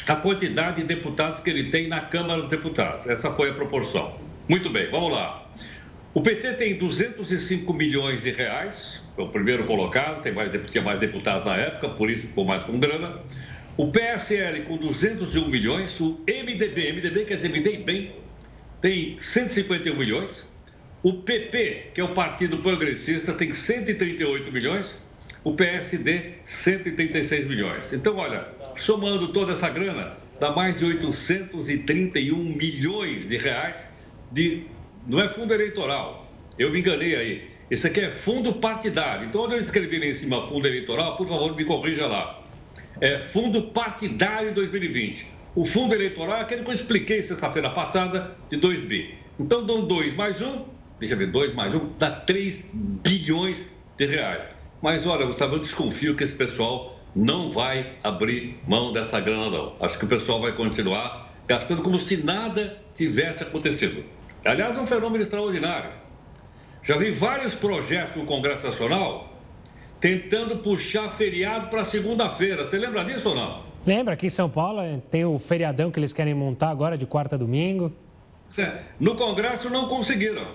[0.06, 3.06] à quantidade de deputados que ele tem na Câmara dos Deputados.
[3.06, 4.18] Essa foi a proporção.
[4.48, 5.46] Muito bem, vamos lá.
[6.14, 10.98] O PT tem 205 milhões de reais, é o primeiro colocado, tem mais, tinha mais
[10.98, 13.20] deputados na época, por isso ficou mais com grana.
[13.76, 18.12] O PSL com 201 milhões, o MDB, MDB quer dizer, me dei bem,
[18.80, 20.48] tem 151 milhões.
[21.02, 24.96] O PP, que é o Partido Progressista, tem 138 milhões.
[25.44, 27.92] O PSD, 136 milhões.
[27.92, 33.88] Então, olha, somando toda essa grana, dá mais de 831 milhões de reais
[34.32, 34.64] de.
[35.06, 36.30] Não é fundo eleitoral.
[36.58, 37.50] Eu me enganei aí.
[37.70, 39.26] Esse aqui é fundo partidário.
[39.26, 42.38] Então, quando eu escrevi lá em cima fundo eleitoral, por favor, me corrija lá
[43.00, 45.26] é, Fundo Partidário 2020.
[45.54, 49.14] O fundo eleitoral é aquele que eu expliquei sexta-feira passada, de 2 bi.
[49.38, 50.64] Então, dão 2 mais 1, um,
[50.98, 54.50] deixa eu ver, 2 mais 1, um, dá 3 bilhões de reais.
[54.80, 59.72] Mas olha, Gustavo, eu desconfio que esse pessoal não vai abrir mão dessa grana, não.
[59.80, 64.04] Acho que o pessoal vai continuar gastando como se nada tivesse acontecido.
[64.44, 65.90] Aliás, é um fenômeno extraordinário.
[66.82, 69.32] Já vi vários projetos no Congresso Nacional
[69.98, 72.64] tentando puxar feriado para segunda-feira.
[72.64, 73.62] Você lembra disso ou não?
[73.84, 77.06] Lembra, aqui em São Paulo eh, tem o feriadão que eles querem montar agora de
[77.06, 77.92] quarta a domingo.
[79.00, 80.46] No Congresso não conseguiram,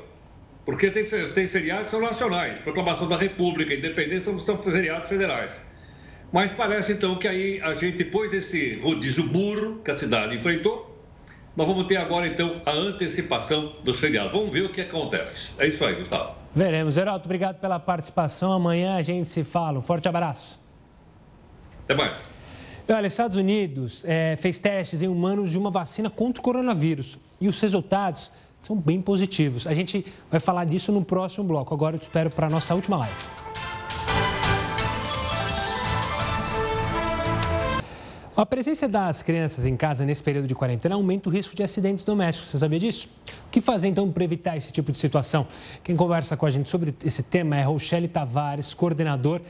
[0.66, 5.64] porque tem, tem feriados que são nacionais, proclamação da República, independência são feriados federais.
[6.32, 10.94] Mas parece então que aí a gente, depois desse rodízio burro que a cidade enfrentou,
[11.56, 14.32] nós vamos ter agora então a antecipação dos feriados.
[14.32, 15.54] Vamos ver o que acontece.
[15.60, 16.36] É isso aí, Gustavo.
[16.56, 16.96] Veremos.
[16.96, 18.52] Geraldo, obrigado pela participação.
[18.52, 19.78] Amanhã a gente se fala.
[19.78, 20.60] Um forte abraço.
[21.84, 22.24] Até mais.
[22.90, 27.48] Olha, Estados Unidos é, fez testes em humanos de uma vacina contra o coronavírus e
[27.48, 28.32] os resultados
[28.64, 29.68] são bem positivos.
[29.68, 31.74] A gente vai falar disso no próximo bloco.
[31.74, 33.16] Agora eu te espero para a nossa última live.
[38.36, 42.04] A presença das crianças em casa nesse período de quarentena aumenta o risco de acidentes
[42.04, 42.50] domésticos.
[42.50, 43.08] Você sabia disso?
[43.48, 45.46] O que fazer então para evitar esse tipo de situação?
[45.84, 49.42] Quem conversa com a gente sobre esse tema é Rochelle Tavares, coordenador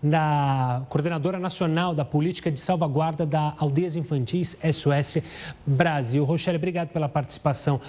[0.00, 5.18] da coordenadora nacional da política de salvaguarda da aldeias infantis SOS
[5.66, 6.22] Brasil.
[6.24, 7.80] Rochelle, obrigado pela participação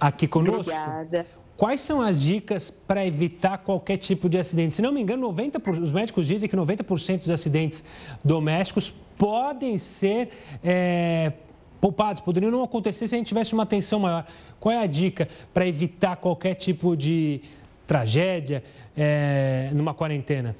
[0.00, 0.72] aqui conosco.
[0.72, 1.26] Obrigada.
[1.56, 4.74] Quais são as dicas para evitar qualquer tipo de acidente?
[4.74, 7.84] Se não me engano, 90 os médicos dizem que 90% dos acidentes
[8.24, 10.30] domésticos podem ser
[10.64, 11.32] é,
[11.80, 14.26] poupados, poderiam não acontecer se a gente tivesse uma atenção maior.
[14.58, 17.42] Qual é a dica para evitar qualquer tipo de
[17.86, 18.64] tragédia
[18.96, 20.56] é, numa quarentena?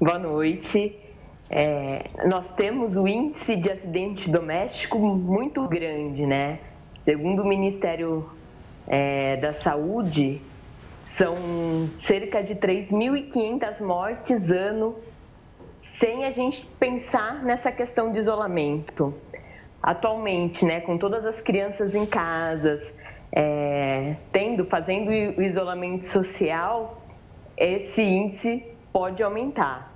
[0.00, 0.98] Boa noite.
[1.50, 6.60] É, nós temos o índice de acidente doméstico muito grande, né?
[7.06, 8.28] Segundo o Ministério
[8.84, 10.42] é, da Saúde,
[11.02, 11.36] são
[12.00, 14.96] cerca de 3.500 mortes ano
[15.76, 19.14] sem a gente pensar nessa questão de isolamento.
[19.80, 22.92] Atualmente, né, com todas as crianças em casas,
[23.30, 27.00] é, tendo, fazendo o isolamento social,
[27.56, 29.94] esse índice pode aumentar.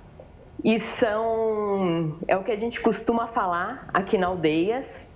[0.63, 5.10] E são, é o que a gente costuma falar aqui na Aldeias,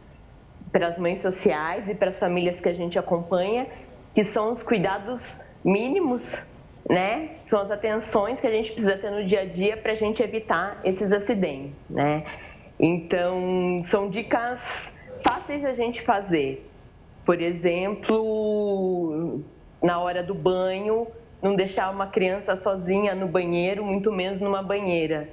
[0.71, 3.67] para as mães sociais e para as famílias que a gente acompanha,
[4.13, 6.43] que são os cuidados mínimos,
[6.89, 7.37] né?
[7.45, 10.21] São as atenções que a gente precisa ter no dia a dia para a gente
[10.21, 12.23] evitar esses acidentes, né?
[12.79, 16.69] Então, são dicas fáceis a gente fazer.
[17.25, 19.41] Por exemplo,
[19.81, 21.07] na hora do banho,
[21.41, 25.29] não deixar uma criança sozinha no banheiro, muito menos numa banheira,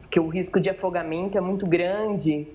[0.00, 2.48] porque o risco de afogamento é muito grande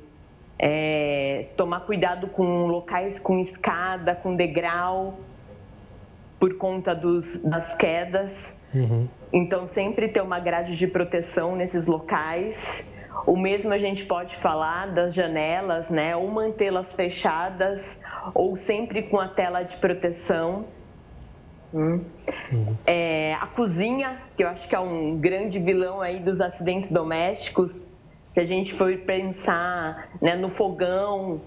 [0.65, 5.19] é, tomar cuidado com locais com escada, com degrau,
[6.39, 8.55] por conta dos, das quedas.
[8.73, 9.09] Uhum.
[9.33, 12.87] Então, sempre ter uma grade de proteção nesses locais.
[13.27, 16.15] O mesmo a gente pode falar das janelas, né?
[16.15, 17.99] Ou mantê-las fechadas,
[18.33, 20.63] ou sempre com a tela de proteção.
[21.73, 22.05] Hum.
[22.53, 22.77] Uhum.
[22.87, 27.89] É, a cozinha, que eu acho que é um grande vilão aí dos acidentes domésticos,
[28.33, 31.39] se a gente for pensar né, no fogão,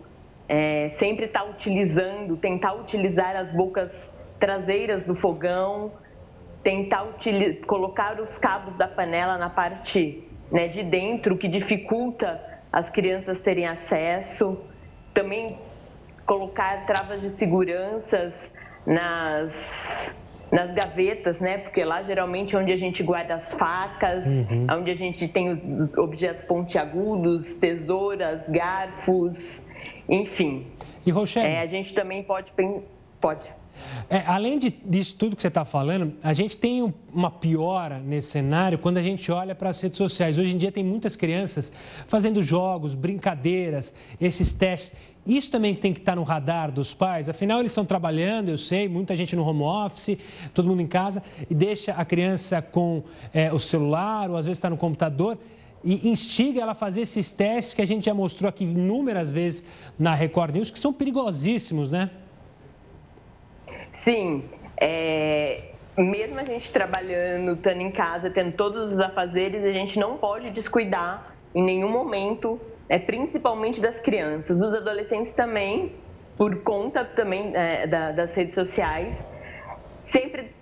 [0.49, 5.91] é, sempre estar tá utilizando, tentar utilizar as bocas traseiras do fogão,
[6.63, 7.05] tentar
[7.67, 12.41] colocar os cabos da panela na parte né, de dentro, que dificulta
[12.73, 14.57] as crianças terem acesso.
[15.13, 15.59] Também
[16.25, 18.53] colocar travas de seguranças
[18.87, 20.15] nas
[20.51, 21.59] nas gavetas, né?
[21.59, 24.67] Porque lá geralmente é onde a gente guarda as facas, uhum.
[24.79, 29.63] onde a gente tem os objetos pontiagudos, tesouras, garfos,
[30.09, 30.67] enfim.
[31.05, 31.49] E Rochelle?
[31.49, 32.53] É, a gente também pode
[33.21, 33.45] pode.
[34.09, 38.29] É, além de, disso tudo que você está falando, a gente tem uma piora nesse
[38.29, 40.39] cenário quando a gente olha para as redes sociais.
[40.39, 41.73] Hoje em dia tem muitas crianças
[42.07, 44.97] fazendo jogos, brincadeiras, esses testes.
[45.27, 48.89] Isso também tem que estar no radar dos pais, afinal eles estão trabalhando, eu sei,
[48.89, 50.17] muita gente no home office,
[50.55, 53.03] todo mundo em casa, e deixa a criança com
[53.35, 55.37] é, o celular ou às vezes está no computador
[55.83, 59.63] e instiga ela a fazer esses testes que a gente já mostrou aqui inúmeras vezes
[59.99, 62.11] na Record News, que são perigosíssimos, né?
[63.93, 64.45] Sim,
[64.81, 70.17] é, mesmo a gente trabalhando, estando em casa, tendo todos os afazeres, a gente não
[70.17, 75.95] pode descuidar em nenhum momento é, principalmente das crianças, dos adolescentes também,
[76.37, 79.27] por conta também é, da, das redes sociais,
[80.01, 80.55] sempre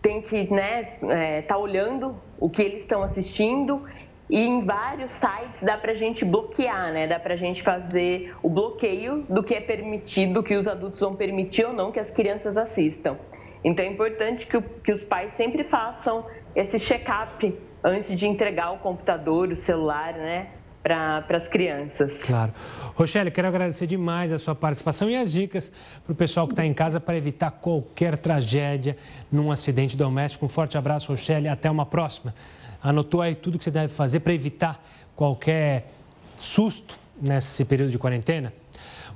[0.00, 3.84] tem que né, é, tá olhando o que eles estão assistindo
[4.28, 7.06] e em vários sites dá para a gente bloquear, né?
[7.06, 11.14] Dá para a gente fazer o bloqueio do que é permitido, que os adultos vão
[11.14, 13.18] permitir ou não que as crianças assistam.
[13.62, 16.24] Então é importante que, que os pais sempre façam
[16.56, 20.48] esse check-up antes de entregar o computador, o celular, né?
[20.84, 22.24] Para as crianças.
[22.24, 22.52] Claro.
[22.94, 25.72] Rochelle, quero agradecer demais a sua participação e as dicas
[26.04, 28.94] para o pessoal que está em casa para evitar qualquer tragédia
[29.32, 30.44] num acidente doméstico.
[30.44, 32.34] Um forte abraço, Rochelle, até uma próxima.
[32.82, 34.84] Anotou aí tudo que você deve fazer para evitar
[35.16, 35.90] qualquer
[36.36, 38.52] susto nesse período de quarentena?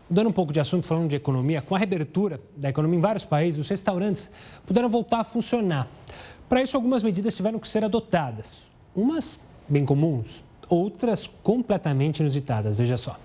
[0.09, 3.26] Mudando um pouco de assunto, falando de economia, com a reabertura da economia em vários
[3.26, 4.31] países, os restaurantes
[4.66, 5.87] puderam voltar a funcionar.
[6.48, 8.62] Para isso, algumas medidas tiveram que ser adotadas.
[8.96, 12.76] Umas bem comuns, outras completamente inusitadas.
[12.76, 13.18] Veja só.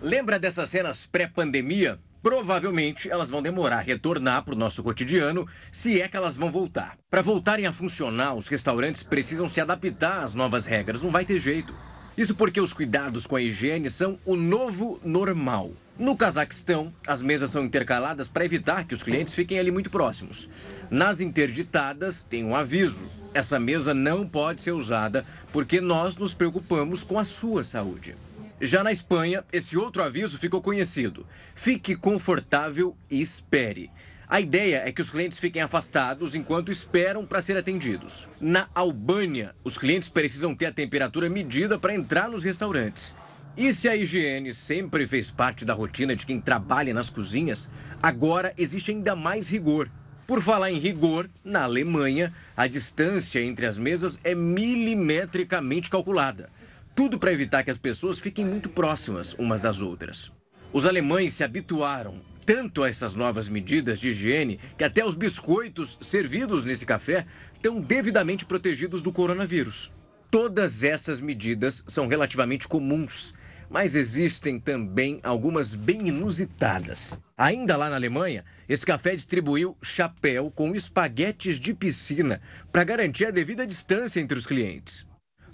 [0.00, 1.98] Lembra dessas cenas pré-pandemia?
[2.22, 6.50] Provavelmente elas vão demorar a retornar para o nosso cotidiano, se é que elas vão
[6.50, 6.96] voltar.
[7.10, 11.38] Para voltarem a funcionar, os restaurantes precisam se adaptar às novas regras, não vai ter
[11.38, 11.74] jeito.
[12.16, 15.72] Isso porque os cuidados com a higiene são o novo normal.
[15.98, 20.48] No Cazaquistão, as mesas são intercaladas para evitar que os clientes fiquem ali muito próximos.
[20.88, 27.02] Nas interditadas, tem um aviso: essa mesa não pode ser usada porque nós nos preocupamos
[27.02, 28.16] com a sua saúde.
[28.60, 31.26] Já na Espanha, esse outro aviso ficou conhecido.
[31.54, 33.90] Fique confortável e espere.
[34.28, 38.28] A ideia é que os clientes fiquem afastados enquanto esperam para ser atendidos.
[38.40, 43.14] Na Albânia, os clientes precisam ter a temperatura medida para entrar nos restaurantes.
[43.56, 47.68] E se a higiene sempre fez parte da rotina de quem trabalha nas cozinhas,
[48.02, 49.90] agora existe ainda mais rigor.
[50.26, 56.48] Por falar em rigor, na Alemanha, a distância entre as mesas é milimetricamente calculada.
[56.94, 60.32] Tudo para evitar que as pessoas fiquem muito próximas umas das outras.
[60.72, 65.96] Os alemães se habituaram tanto a essas novas medidas de higiene que até os biscoitos
[66.00, 69.92] servidos nesse café estão devidamente protegidos do coronavírus.
[70.30, 73.34] Todas essas medidas são relativamente comuns
[73.74, 77.18] mas existem também algumas bem inusitadas.
[77.36, 82.40] Ainda lá na Alemanha, esse café distribuiu chapéu com espaguetes de piscina
[82.70, 85.04] para garantir a devida distância entre os clientes.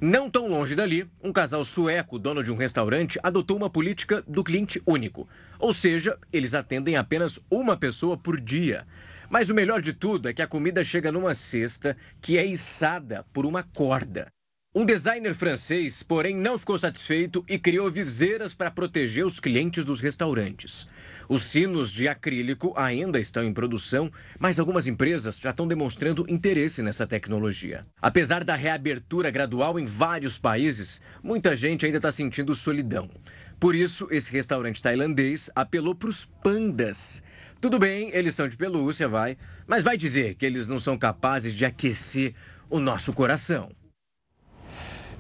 [0.03, 4.43] Não tão longe dali, um casal sueco, dono de um restaurante, adotou uma política do
[4.43, 5.29] cliente único.
[5.59, 8.87] Ou seja, eles atendem apenas uma pessoa por dia.
[9.29, 13.27] Mas o melhor de tudo é que a comida chega numa cesta que é içada
[13.31, 14.33] por uma corda.
[14.73, 20.01] Um designer francês, porém, não ficou satisfeito e criou viseiras para proteger os clientes dos
[20.01, 20.87] restaurantes.
[21.29, 24.09] Os sinos de acrílico ainda estão em produção,
[24.39, 27.85] mas algumas empresas já estão demonstrando interesse nessa tecnologia.
[28.01, 33.11] Apesar da reabertura gradual em vários países, muita gente ainda está sentindo solidão.
[33.59, 37.25] Por isso, esse restaurante tailandês apelou para os pandas.
[37.61, 41.57] Tudo bem, eles são de pelúcia, vai, mas vai dizer que eles não são capazes
[41.57, 42.33] de aquecer
[42.71, 43.73] o nosso coração.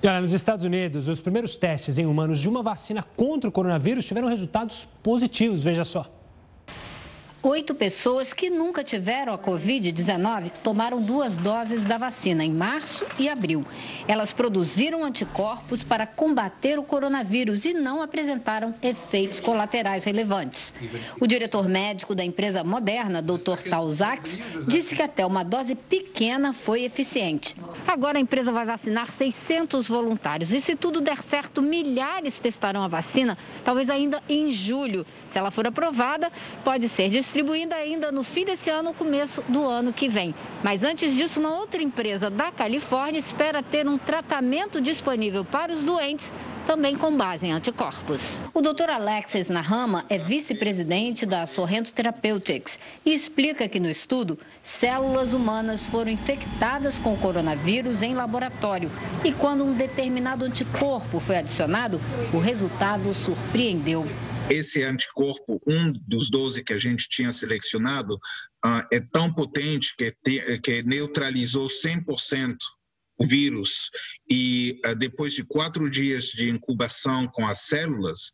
[0.02, 3.52] E olha, nos Estados Unidos, os primeiros testes em humanos de uma vacina contra o
[3.52, 6.19] coronavírus tiveram resultados positivos, veja só.
[7.42, 13.30] Oito pessoas que nunca tiveram a Covid-19 tomaram duas doses da vacina em março e
[13.30, 13.64] abril.
[14.06, 20.74] Elas produziram anticorpos para combater o coronavírus e não apresentaram efeitos colaterais relevantes.
[21.18, 23.62] O diretor médico da empresa Moderna, Dr.
[23.70, 24.38] Talzax,
[24.68, 27.56] disse que até uma dose pequena foi eficiente.
[27.88, 32.88] Agora a empresa vai vacinar 600 voluntários e, se tudo der certo, milhares testarão a
[32.88, 35.06] vacina, talvez ainda em julho.
[35.30, 36.30] Se ela for aprovada,
[36.62, 37.29] pode ser distribuída
[37.74, 40.34] ainda no fim desse ano, começo do ano que vem.
[40.62, 45.84] Mas antes disso, uma outra empresa da Califórnia espera ter um tratamento disponível para os
[45.84, 46.32] doentes
[46.66, 48.40] também com base em anticorpos.
[48.54, 48.90] O Dr.
[48.90, 56.10] Alexis Nahama é vice-presidente da Sorrento Therapeutics e explica que no estudo, células humanas foram
[56.10, 58.90] infectadas com o coronavírus em laboratório
[59.24, 62.00] e quando um determinado anticorpo foi adicionado,
[62.32, 64.06] o resultado surpreendeu
[64.50, 68.14] esse anticorpo, um dos 12 que a gente tinha selecionado,
[68.64, 70.12] uh, é tão potente que,
[70.58, 72.56] que neutralizou 100%
[73.18, 73.90] o vírus
[74.28, 78.32] e uh, depois de quatro dias de incubação com as células,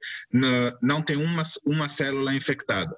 [0.83, 2.97] não tem uma, uma célula infectada.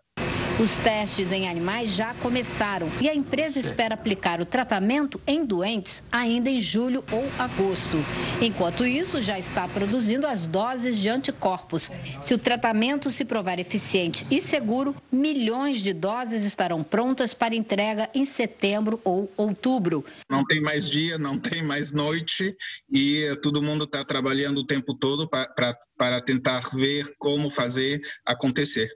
[0.60, 6.02] Os testes em animais já começaram e a empresa espera aplicar o tratamento em doentes
[6.10, 7.96] ainda em julho ou agosto.
[8.42, 11.88] Enquanto isso, já está produzindo as doses de anticorpos.
[12.20, 18.10] Se o tratamento se provar eficiente e seguro, milhões de doses estarão prontas para entrega
[18.12, 20.04] em setembro ou outubro.
[20.28, 22.52] Não tem mais dia, não tem mais noite
[22.92, 28.88] e todo mundo está trabalhando o tempo todo para tentar ver como fazer acontecer.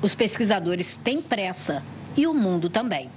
[0.00, 1.82] Os pesquisadores têm pressa
[2.16, 3.10] e o mundo também.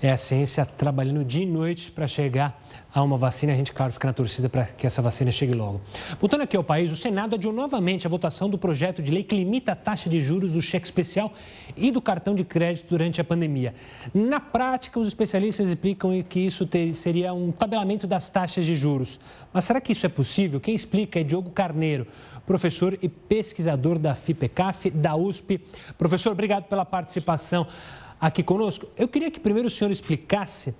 [0.00, 2.62] É a ciência trabalhando dia e noite para chegar
[2.94, 3.54] a uma vacina.
[3.54, 5.80] A gente, claro, fica na torcida para que essa vacina chegue logo.
[6.20, 9.34] Voltando aqui ao país, o Senado adiou novamente a votação do projeto de lei que
[9.34, 11.32] limita a taxa de juros do cheque especial
[11.74, 13.72] e do cartão de crédito durante a pandemia.
[14.12, 19.18] Na prática, os especialistas explicam que isso ter, seria um tabelamento das taxas de juros.
[19.50, 20.60] Mas será que isso é possível?
[20.60, 22.06] Quem explica é Diogo Carneiro,
[22.46, 25.58] professor e pesquisador da FIPECAF, da USP.
[25.96, 27.66] Professor, obrigado pela participação
[28.20, 28.86] aqui conosco.
[28.96, 30.74] Eu queria que primeiro o senhor explicasse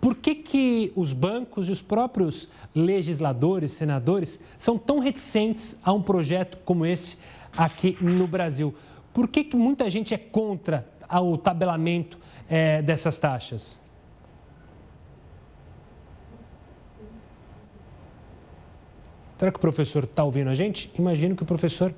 [0.00, 6.02] por que, que os bancos e os próprios legisladores, senadores, são tão reticentes a um
[6.02, 7.16] projeto como esse
[7.56, 8.74] aqui no Brasil.
[9.14, 12.18] Por que, que muita gente é contra o tabelamento
[12.48, 13.80] é, dessas taxas?
[19.38, 20.92] Será que o professor está ouvindo a gente?
[20.98, 21.94] Imagino que o professor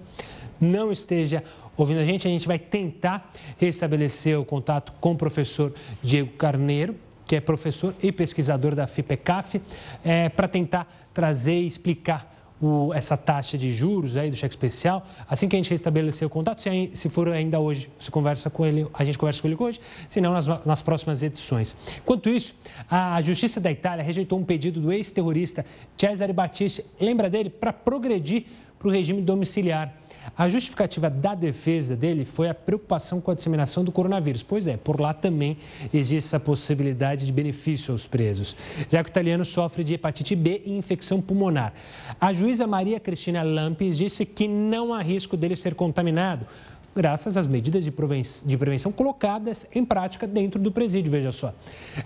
[0.60, 1.42] não esteja
[1.76, 2.26] ouvindo a gente.
[2.26, 5.72] A gente vai tentar restabelecer o contato com o professor
[6.02, 6.96] Diego Carneiro,
[7.26, 9.60] que é professor e pesquisador da FIPECAF,
[10.04, 15.06] é, para tentar trazer e explicar o, essa taxa de juros aí do cheque especial.
[15.28, 18.64] Assim que a gente restabelecer o contato, se, se for ainda hoje, você conversa com
[18.64, 21.76] ele, a gente conversa com ele hoje, se não nas, nas próximas edições.
[21.98, 22.54] Enquanto isso,
[22.90, 25.64] a Justiça da Itália rejeitou um pedido do ex-terrorista
[25.96, 28.44] Cesare Battisti, lembra dele, para progredir
[28.78, 29.92] para o regime domiciliar.
[30.36, 34.42] A justificativa da defesa dele foi a preocupação com a disseminação do coronavírus.
[34.42, 35.58] Pois é, por lá também
[35.92, 38.56] existe essa possibilidade de benefício aos presos,
[38.90, 41.72] já que o italiano sofre de hepatite B e infecção pulmonar.
[42.20, 46.46] A juíza Maria Cristina Lampes disse que não há risco dele ser contaminado,
[46.94, 51.52] graças às medidas de prevenção colocadas em prática dentro do presídio, veja só.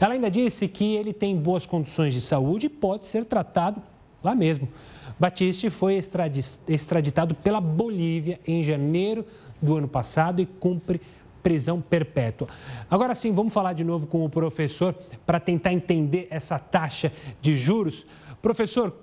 [0.00, 3.80] Ela ainda disse que ele tem boas condições de saúde e pode ser tratado
[4.22, 4.68] lá mesmo.
[5.18, 6.00] Batiste foi
[6.68, 9.24] extraditado pela Bolívia em janeiro
[9.60, 11.00] do ano passado e cumpre
[11.42, 12.48] prisão perpétua.
[12.90, 14.94] Agora sim, vamos falar de novo com o professor
[15.26, 18.06] para tentar entender essa taxa de juros.
[18.40, 18.94] Professor,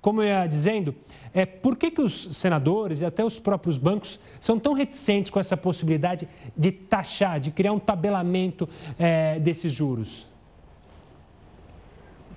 [0.00, 0.94] como eu ia dizendo,
[1.34, 5.40] é, por que, que os senadores e até os próprios bancos são tão reticentes com
[5.40, 10.28] essa possibilidade de taxar, de criar um tabelamento é, desses juros?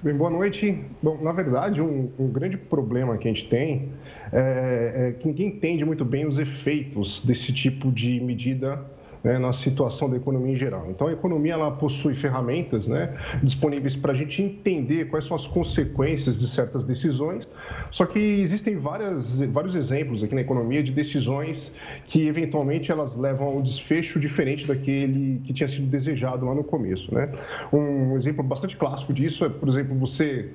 [0.02, 0.82] Bem, boa noite.
[1.04, 3.92] Bom, na verdade, um, um, grande problema que a gente tem
[4.32, 8.82] é, é que ninguém entende muito bem os efeitos desse tipo de medida
[9.24, 10.88] né, na situação da economia em geral.
[10.90, 15.46] Então, a economia ela possui ferramentas né, disponíveis para a gente entender quais são as
[15.46, 17.48] consequências de certas decisões,
[17.92, 21.74] só que existem várias, vários exemplos aqui na economia de decisões
[22.06, 26.64] que, eventualmente, elas levam a um desfecho diferente daquele que tinha sido desejado lá no
[26.64, 27.14] começo.
[27.14, 27.30] Né?
[27.72, 30.50] Um exemplo bastante clássico disso é, por exemplo, você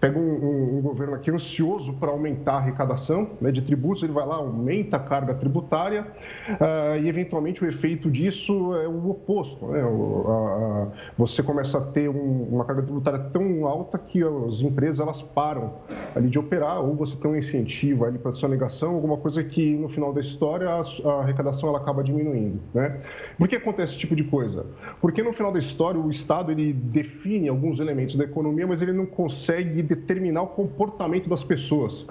[0.00, 4.12] pega um, um, um, governo aqui ansioso para aumentar a arrecadação né, de tributos, ele
[4.12, 6.06] vai lá, aumenta a carga tributária
[6.48, 9.66] uh, e, eventualmente, o efeito disso é o oposto.
[9.66, 9.84] Né?
[9.84, 15.00] O, a, você começa a ter um, uma carga tributária tão alta que as empresas
[15.00, 15.74] elas param
[16.14, 19.88] ali de operar ou você tem um incentivo ali para sonegação, alguma coisa que, no
[19.88, 22.60] final da história, a, a arrecadação ela acaba diminuindo.
[22.72, 23.00] Né?
[23.36, 24.64] Por que acontece esse tipo de coisa?
[25.00, 28.92] Porque, no final da história, o Estado ele define alguns elementos da economia, mas ele
[28.92, 32.06] não consegue determinar o comportamento das pessoas.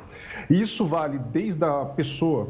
[0.49, 2.49] E isso vale desde a pessoa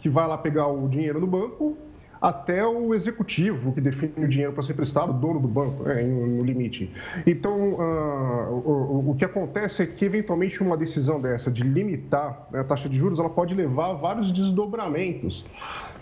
[0.00, 1.76] que vai lá pegar o dinheiro no banco
[2.20, 6.02] até o executivo que define o dinheiro para ser prestado, o dono do banco, né,
[6.02, 6.92] no limite.
[7.26, 12.60] Então, uh, o, o, que acontece é que, eventualmente, uma decisão dessa de limitar né,
[12.60, 15.44] a taxa de juros, ela pode levar a vários desdobramentos,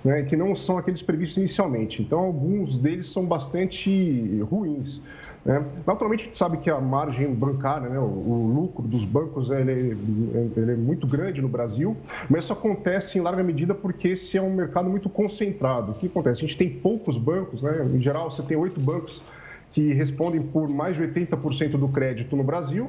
[0.07, 2.01] né, que não são aqueles previstos inicialmente.
[2.01, 5.03] Então, alguns deles são bastante ruins.
[5.45, 5.61] Né?
[5.85, 9.73] Naturalmente, a gente sabe que a margem bancária, né, o, o, lucro dos bancos, ele
[9.73, 11.97] é, ele é, muito grande no Brasil,
[12.31, 15.91] mas isso acontece em larga medida porque esse é um mercado muito concentrado.
[15.91, 16.39] O que acontece?
[16.39, 17.85] A gente tem poucos bancos, né?
[17.93, 19.21] em geral, você tem oito bancos
[19.73, 22.89] que respondem por mais de 80% do crédito no Brasil.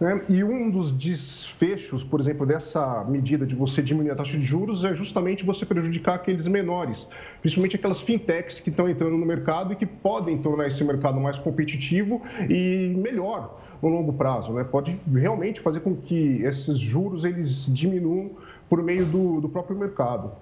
[0.00, 0.22] Né?
[0.30, 4.82] E um dos desfechos, por exemplo, dessa medida de você diminuir a taxa de juros
[4.82, 7.06] é justamente você prejudicar aqueles menores,
[7.42, 11.38] principalmente aquelas fintechs que estão entrando no mercado e que podem tornar esse mercado mais
[11.38, 14.54] competitivo e melhor no longo prazo.
[14.54, 14.64] Né?
[14.64, 18.30] Pode realmente fazer com que esses juros eles diminuam
[18.70, 20.32] por meio do, do próprio mercado.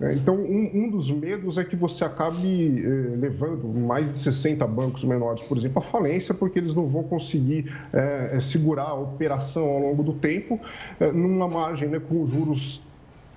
[0.00, 4.64] É, então, um, um, dos medos é que você acabe eh, levando mais de 60
[4.66, 9.64] bancos menores, por exemplo, à falência, porque eles não vão conseguir eh, segurar a operação
[9.64, 10.60] ao longo do tempo
[11.00, 12.80] eh, numa margem né, com juros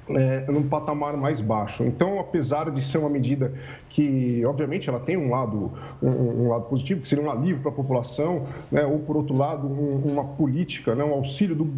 [0.09, 1.83] é, num patamar mais baixo.
[1.83, 3.53] Então, apesar de ser uma medida
[3.93, 5.71] que, obviamente, ela tem um lado,
[6.01, 9.35] um, um lado positivo, que seria um alívio para a população, né, ou, por outro
[9.35, 11.69] lado, um, uma política, né, um auxílio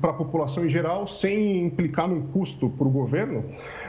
[0.00, 3.44] para a população em geral, sem implicar num custo para o governo,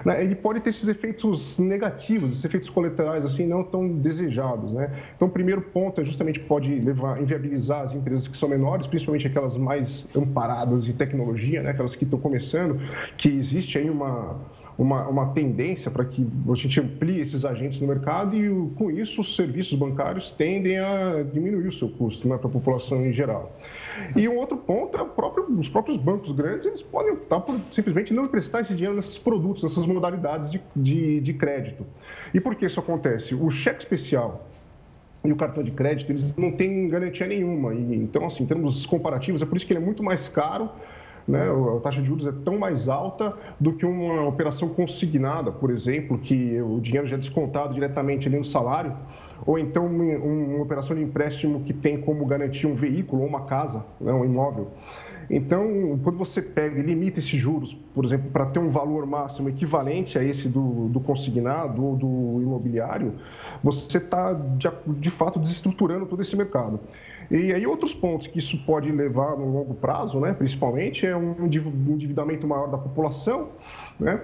[0.06, 4.72] né, ele pode ter esses efeitos negativos, esses efeitos colaterais assim não tão desejados.
[4.72, 4.92] Né?
[5.16, 9.28] Então, o primeiro ponto é justamente pode levar, inviabilizar as empresas que são menores, principalmente
[9.28, 12.80] aquelas mais amparadas em tecnologia, né, aquelas que estão começando,
[13.18, 14.40] que existe aí uma
[14.78, 19.22] uma, uma tendência para que a gente amplie esses agentes no mercado e, com isso,
[19.22, 23.56] os serviços bancários tendem a diminuir o seu custo né, para a população em geral.
[24.16, 28.14] E um outro ponto é próprio, os próprios bancos grandes, eles podem optar por simplesmente
[28.14, 31.86] não emprestar esse dinheiro nesses produtos, nessas modalidades de, de, de crédito.
[32.34, 33.36] E por que isso acontece?
[33.36, 34.48] O cheque especial
[35.24, 37.74] e o cartão de crédito, eles não têm garantia nenhuma.
[37.74, 40.70] E, então, assim, em termos comparativos, é por isso que ele é muito mais caro
[41.28, 41.46] né?
[41.78, 46.18] A taxa de juros é tão mais alta do que uma operação consignada, por exemplo,
[46.18, 48.96] que o dinheiro já é descontado diretamente ali no salário,
[49.46, 53.84] ou então uma, operação de empréstimo que tem como garantia um veículo ou uma casa,
[54.00, 54.12] né?
[54.12, 54.70] um imóvel.
[55.34, 59.48] Então, quando você pega e limita esses juros, por exemplo, para ter um valor máximo
[59.48, 63.14] equivalente a esse do, do consignado ou do imobiliário,
[63.64, 64.70] você está, de,
[65.00, 66.82] de fato, desestruturando todo esse mercado.
[67.32, 71.46] E aí outros pontos que isso pode levar no longo prazo, né, principalmente, é um
[71.46, 73.52] endividamento maior da população,
[73.98, 74.20] né,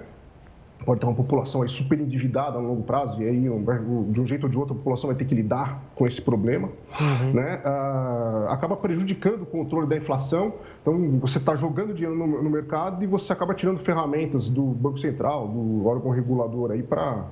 [0.85, 4.45] pode ter uma população aí super endividada no longo prazo, e aí, de um jeito
[4.45, 6.69] ou de outro, a população vai ter que lidar com esse problema,
[6.99, 7.33] uhum.
[7.33, 7.61] né?
[7.63, 10.53] Ah, acaba prejudicando o controle da inflação.
[10.81, 14.99] Então, você está jogando dinheiro no, no, mercado e você acaba tirando ferramentas do Banco
[14.99, 17.25] Central, do órgão regulador aí para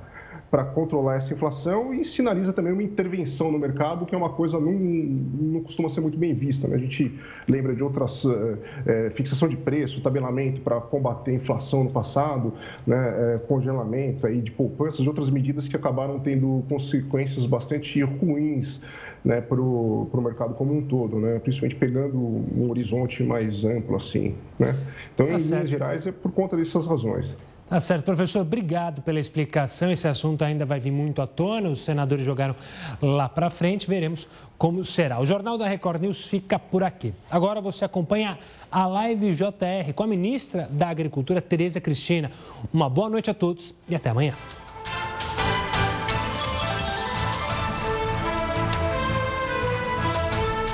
[0.56, 4.58] para controlar essa inflação e sinaliza também uma intervenção no mercado, que é uma coisa
[4.58, 6.66] não, não costuma ser muito bem vista.
[6.66, 6.76] Né?
[6.78, 7.14] A gente
[7.46, 8.24] lembra de outras
[8.86, 12.54] é, fixação de preço, tabelamento para combater a inflação no passado,
[12.88, 13.36] né?
[13.36, 18.80] é, congelamento aí de poupanças e outras medidas que acabaram tendo consequências bastante ruins
[19.26, 21.38] né, para o mercado como um todo, né?
[21.40, 24.36] principalmente pegando um horizonte mais amplo assim.
[24.58, 24.74] Né?
[25.14, 25.52] Então, tá em certo.
[25.52, 27.36] linhas gerais, é por conta dessas razões.
[27.68, 28.42] Tá certo, professor.
[28.42, 29.92] Obrigado pela explicação.
[29.92, 31.70] Esse assunto ainda vai vir muito à tona.
[31.70, 32.56] Os senadores jogaram
[33.02, 33.88] lá para frente.
[33.88, 35.20] Veremos como será.
[35.20, 37.12] O Jornal da Record News fica por aqui.
[37.30, 38.38] Agora você acompanha
[38.72, 42.32] a Live JR com a ministra da Agricultura, Tereza Cristina.
[42.72, 44.34] Uma boa noite a todos e até amanhã.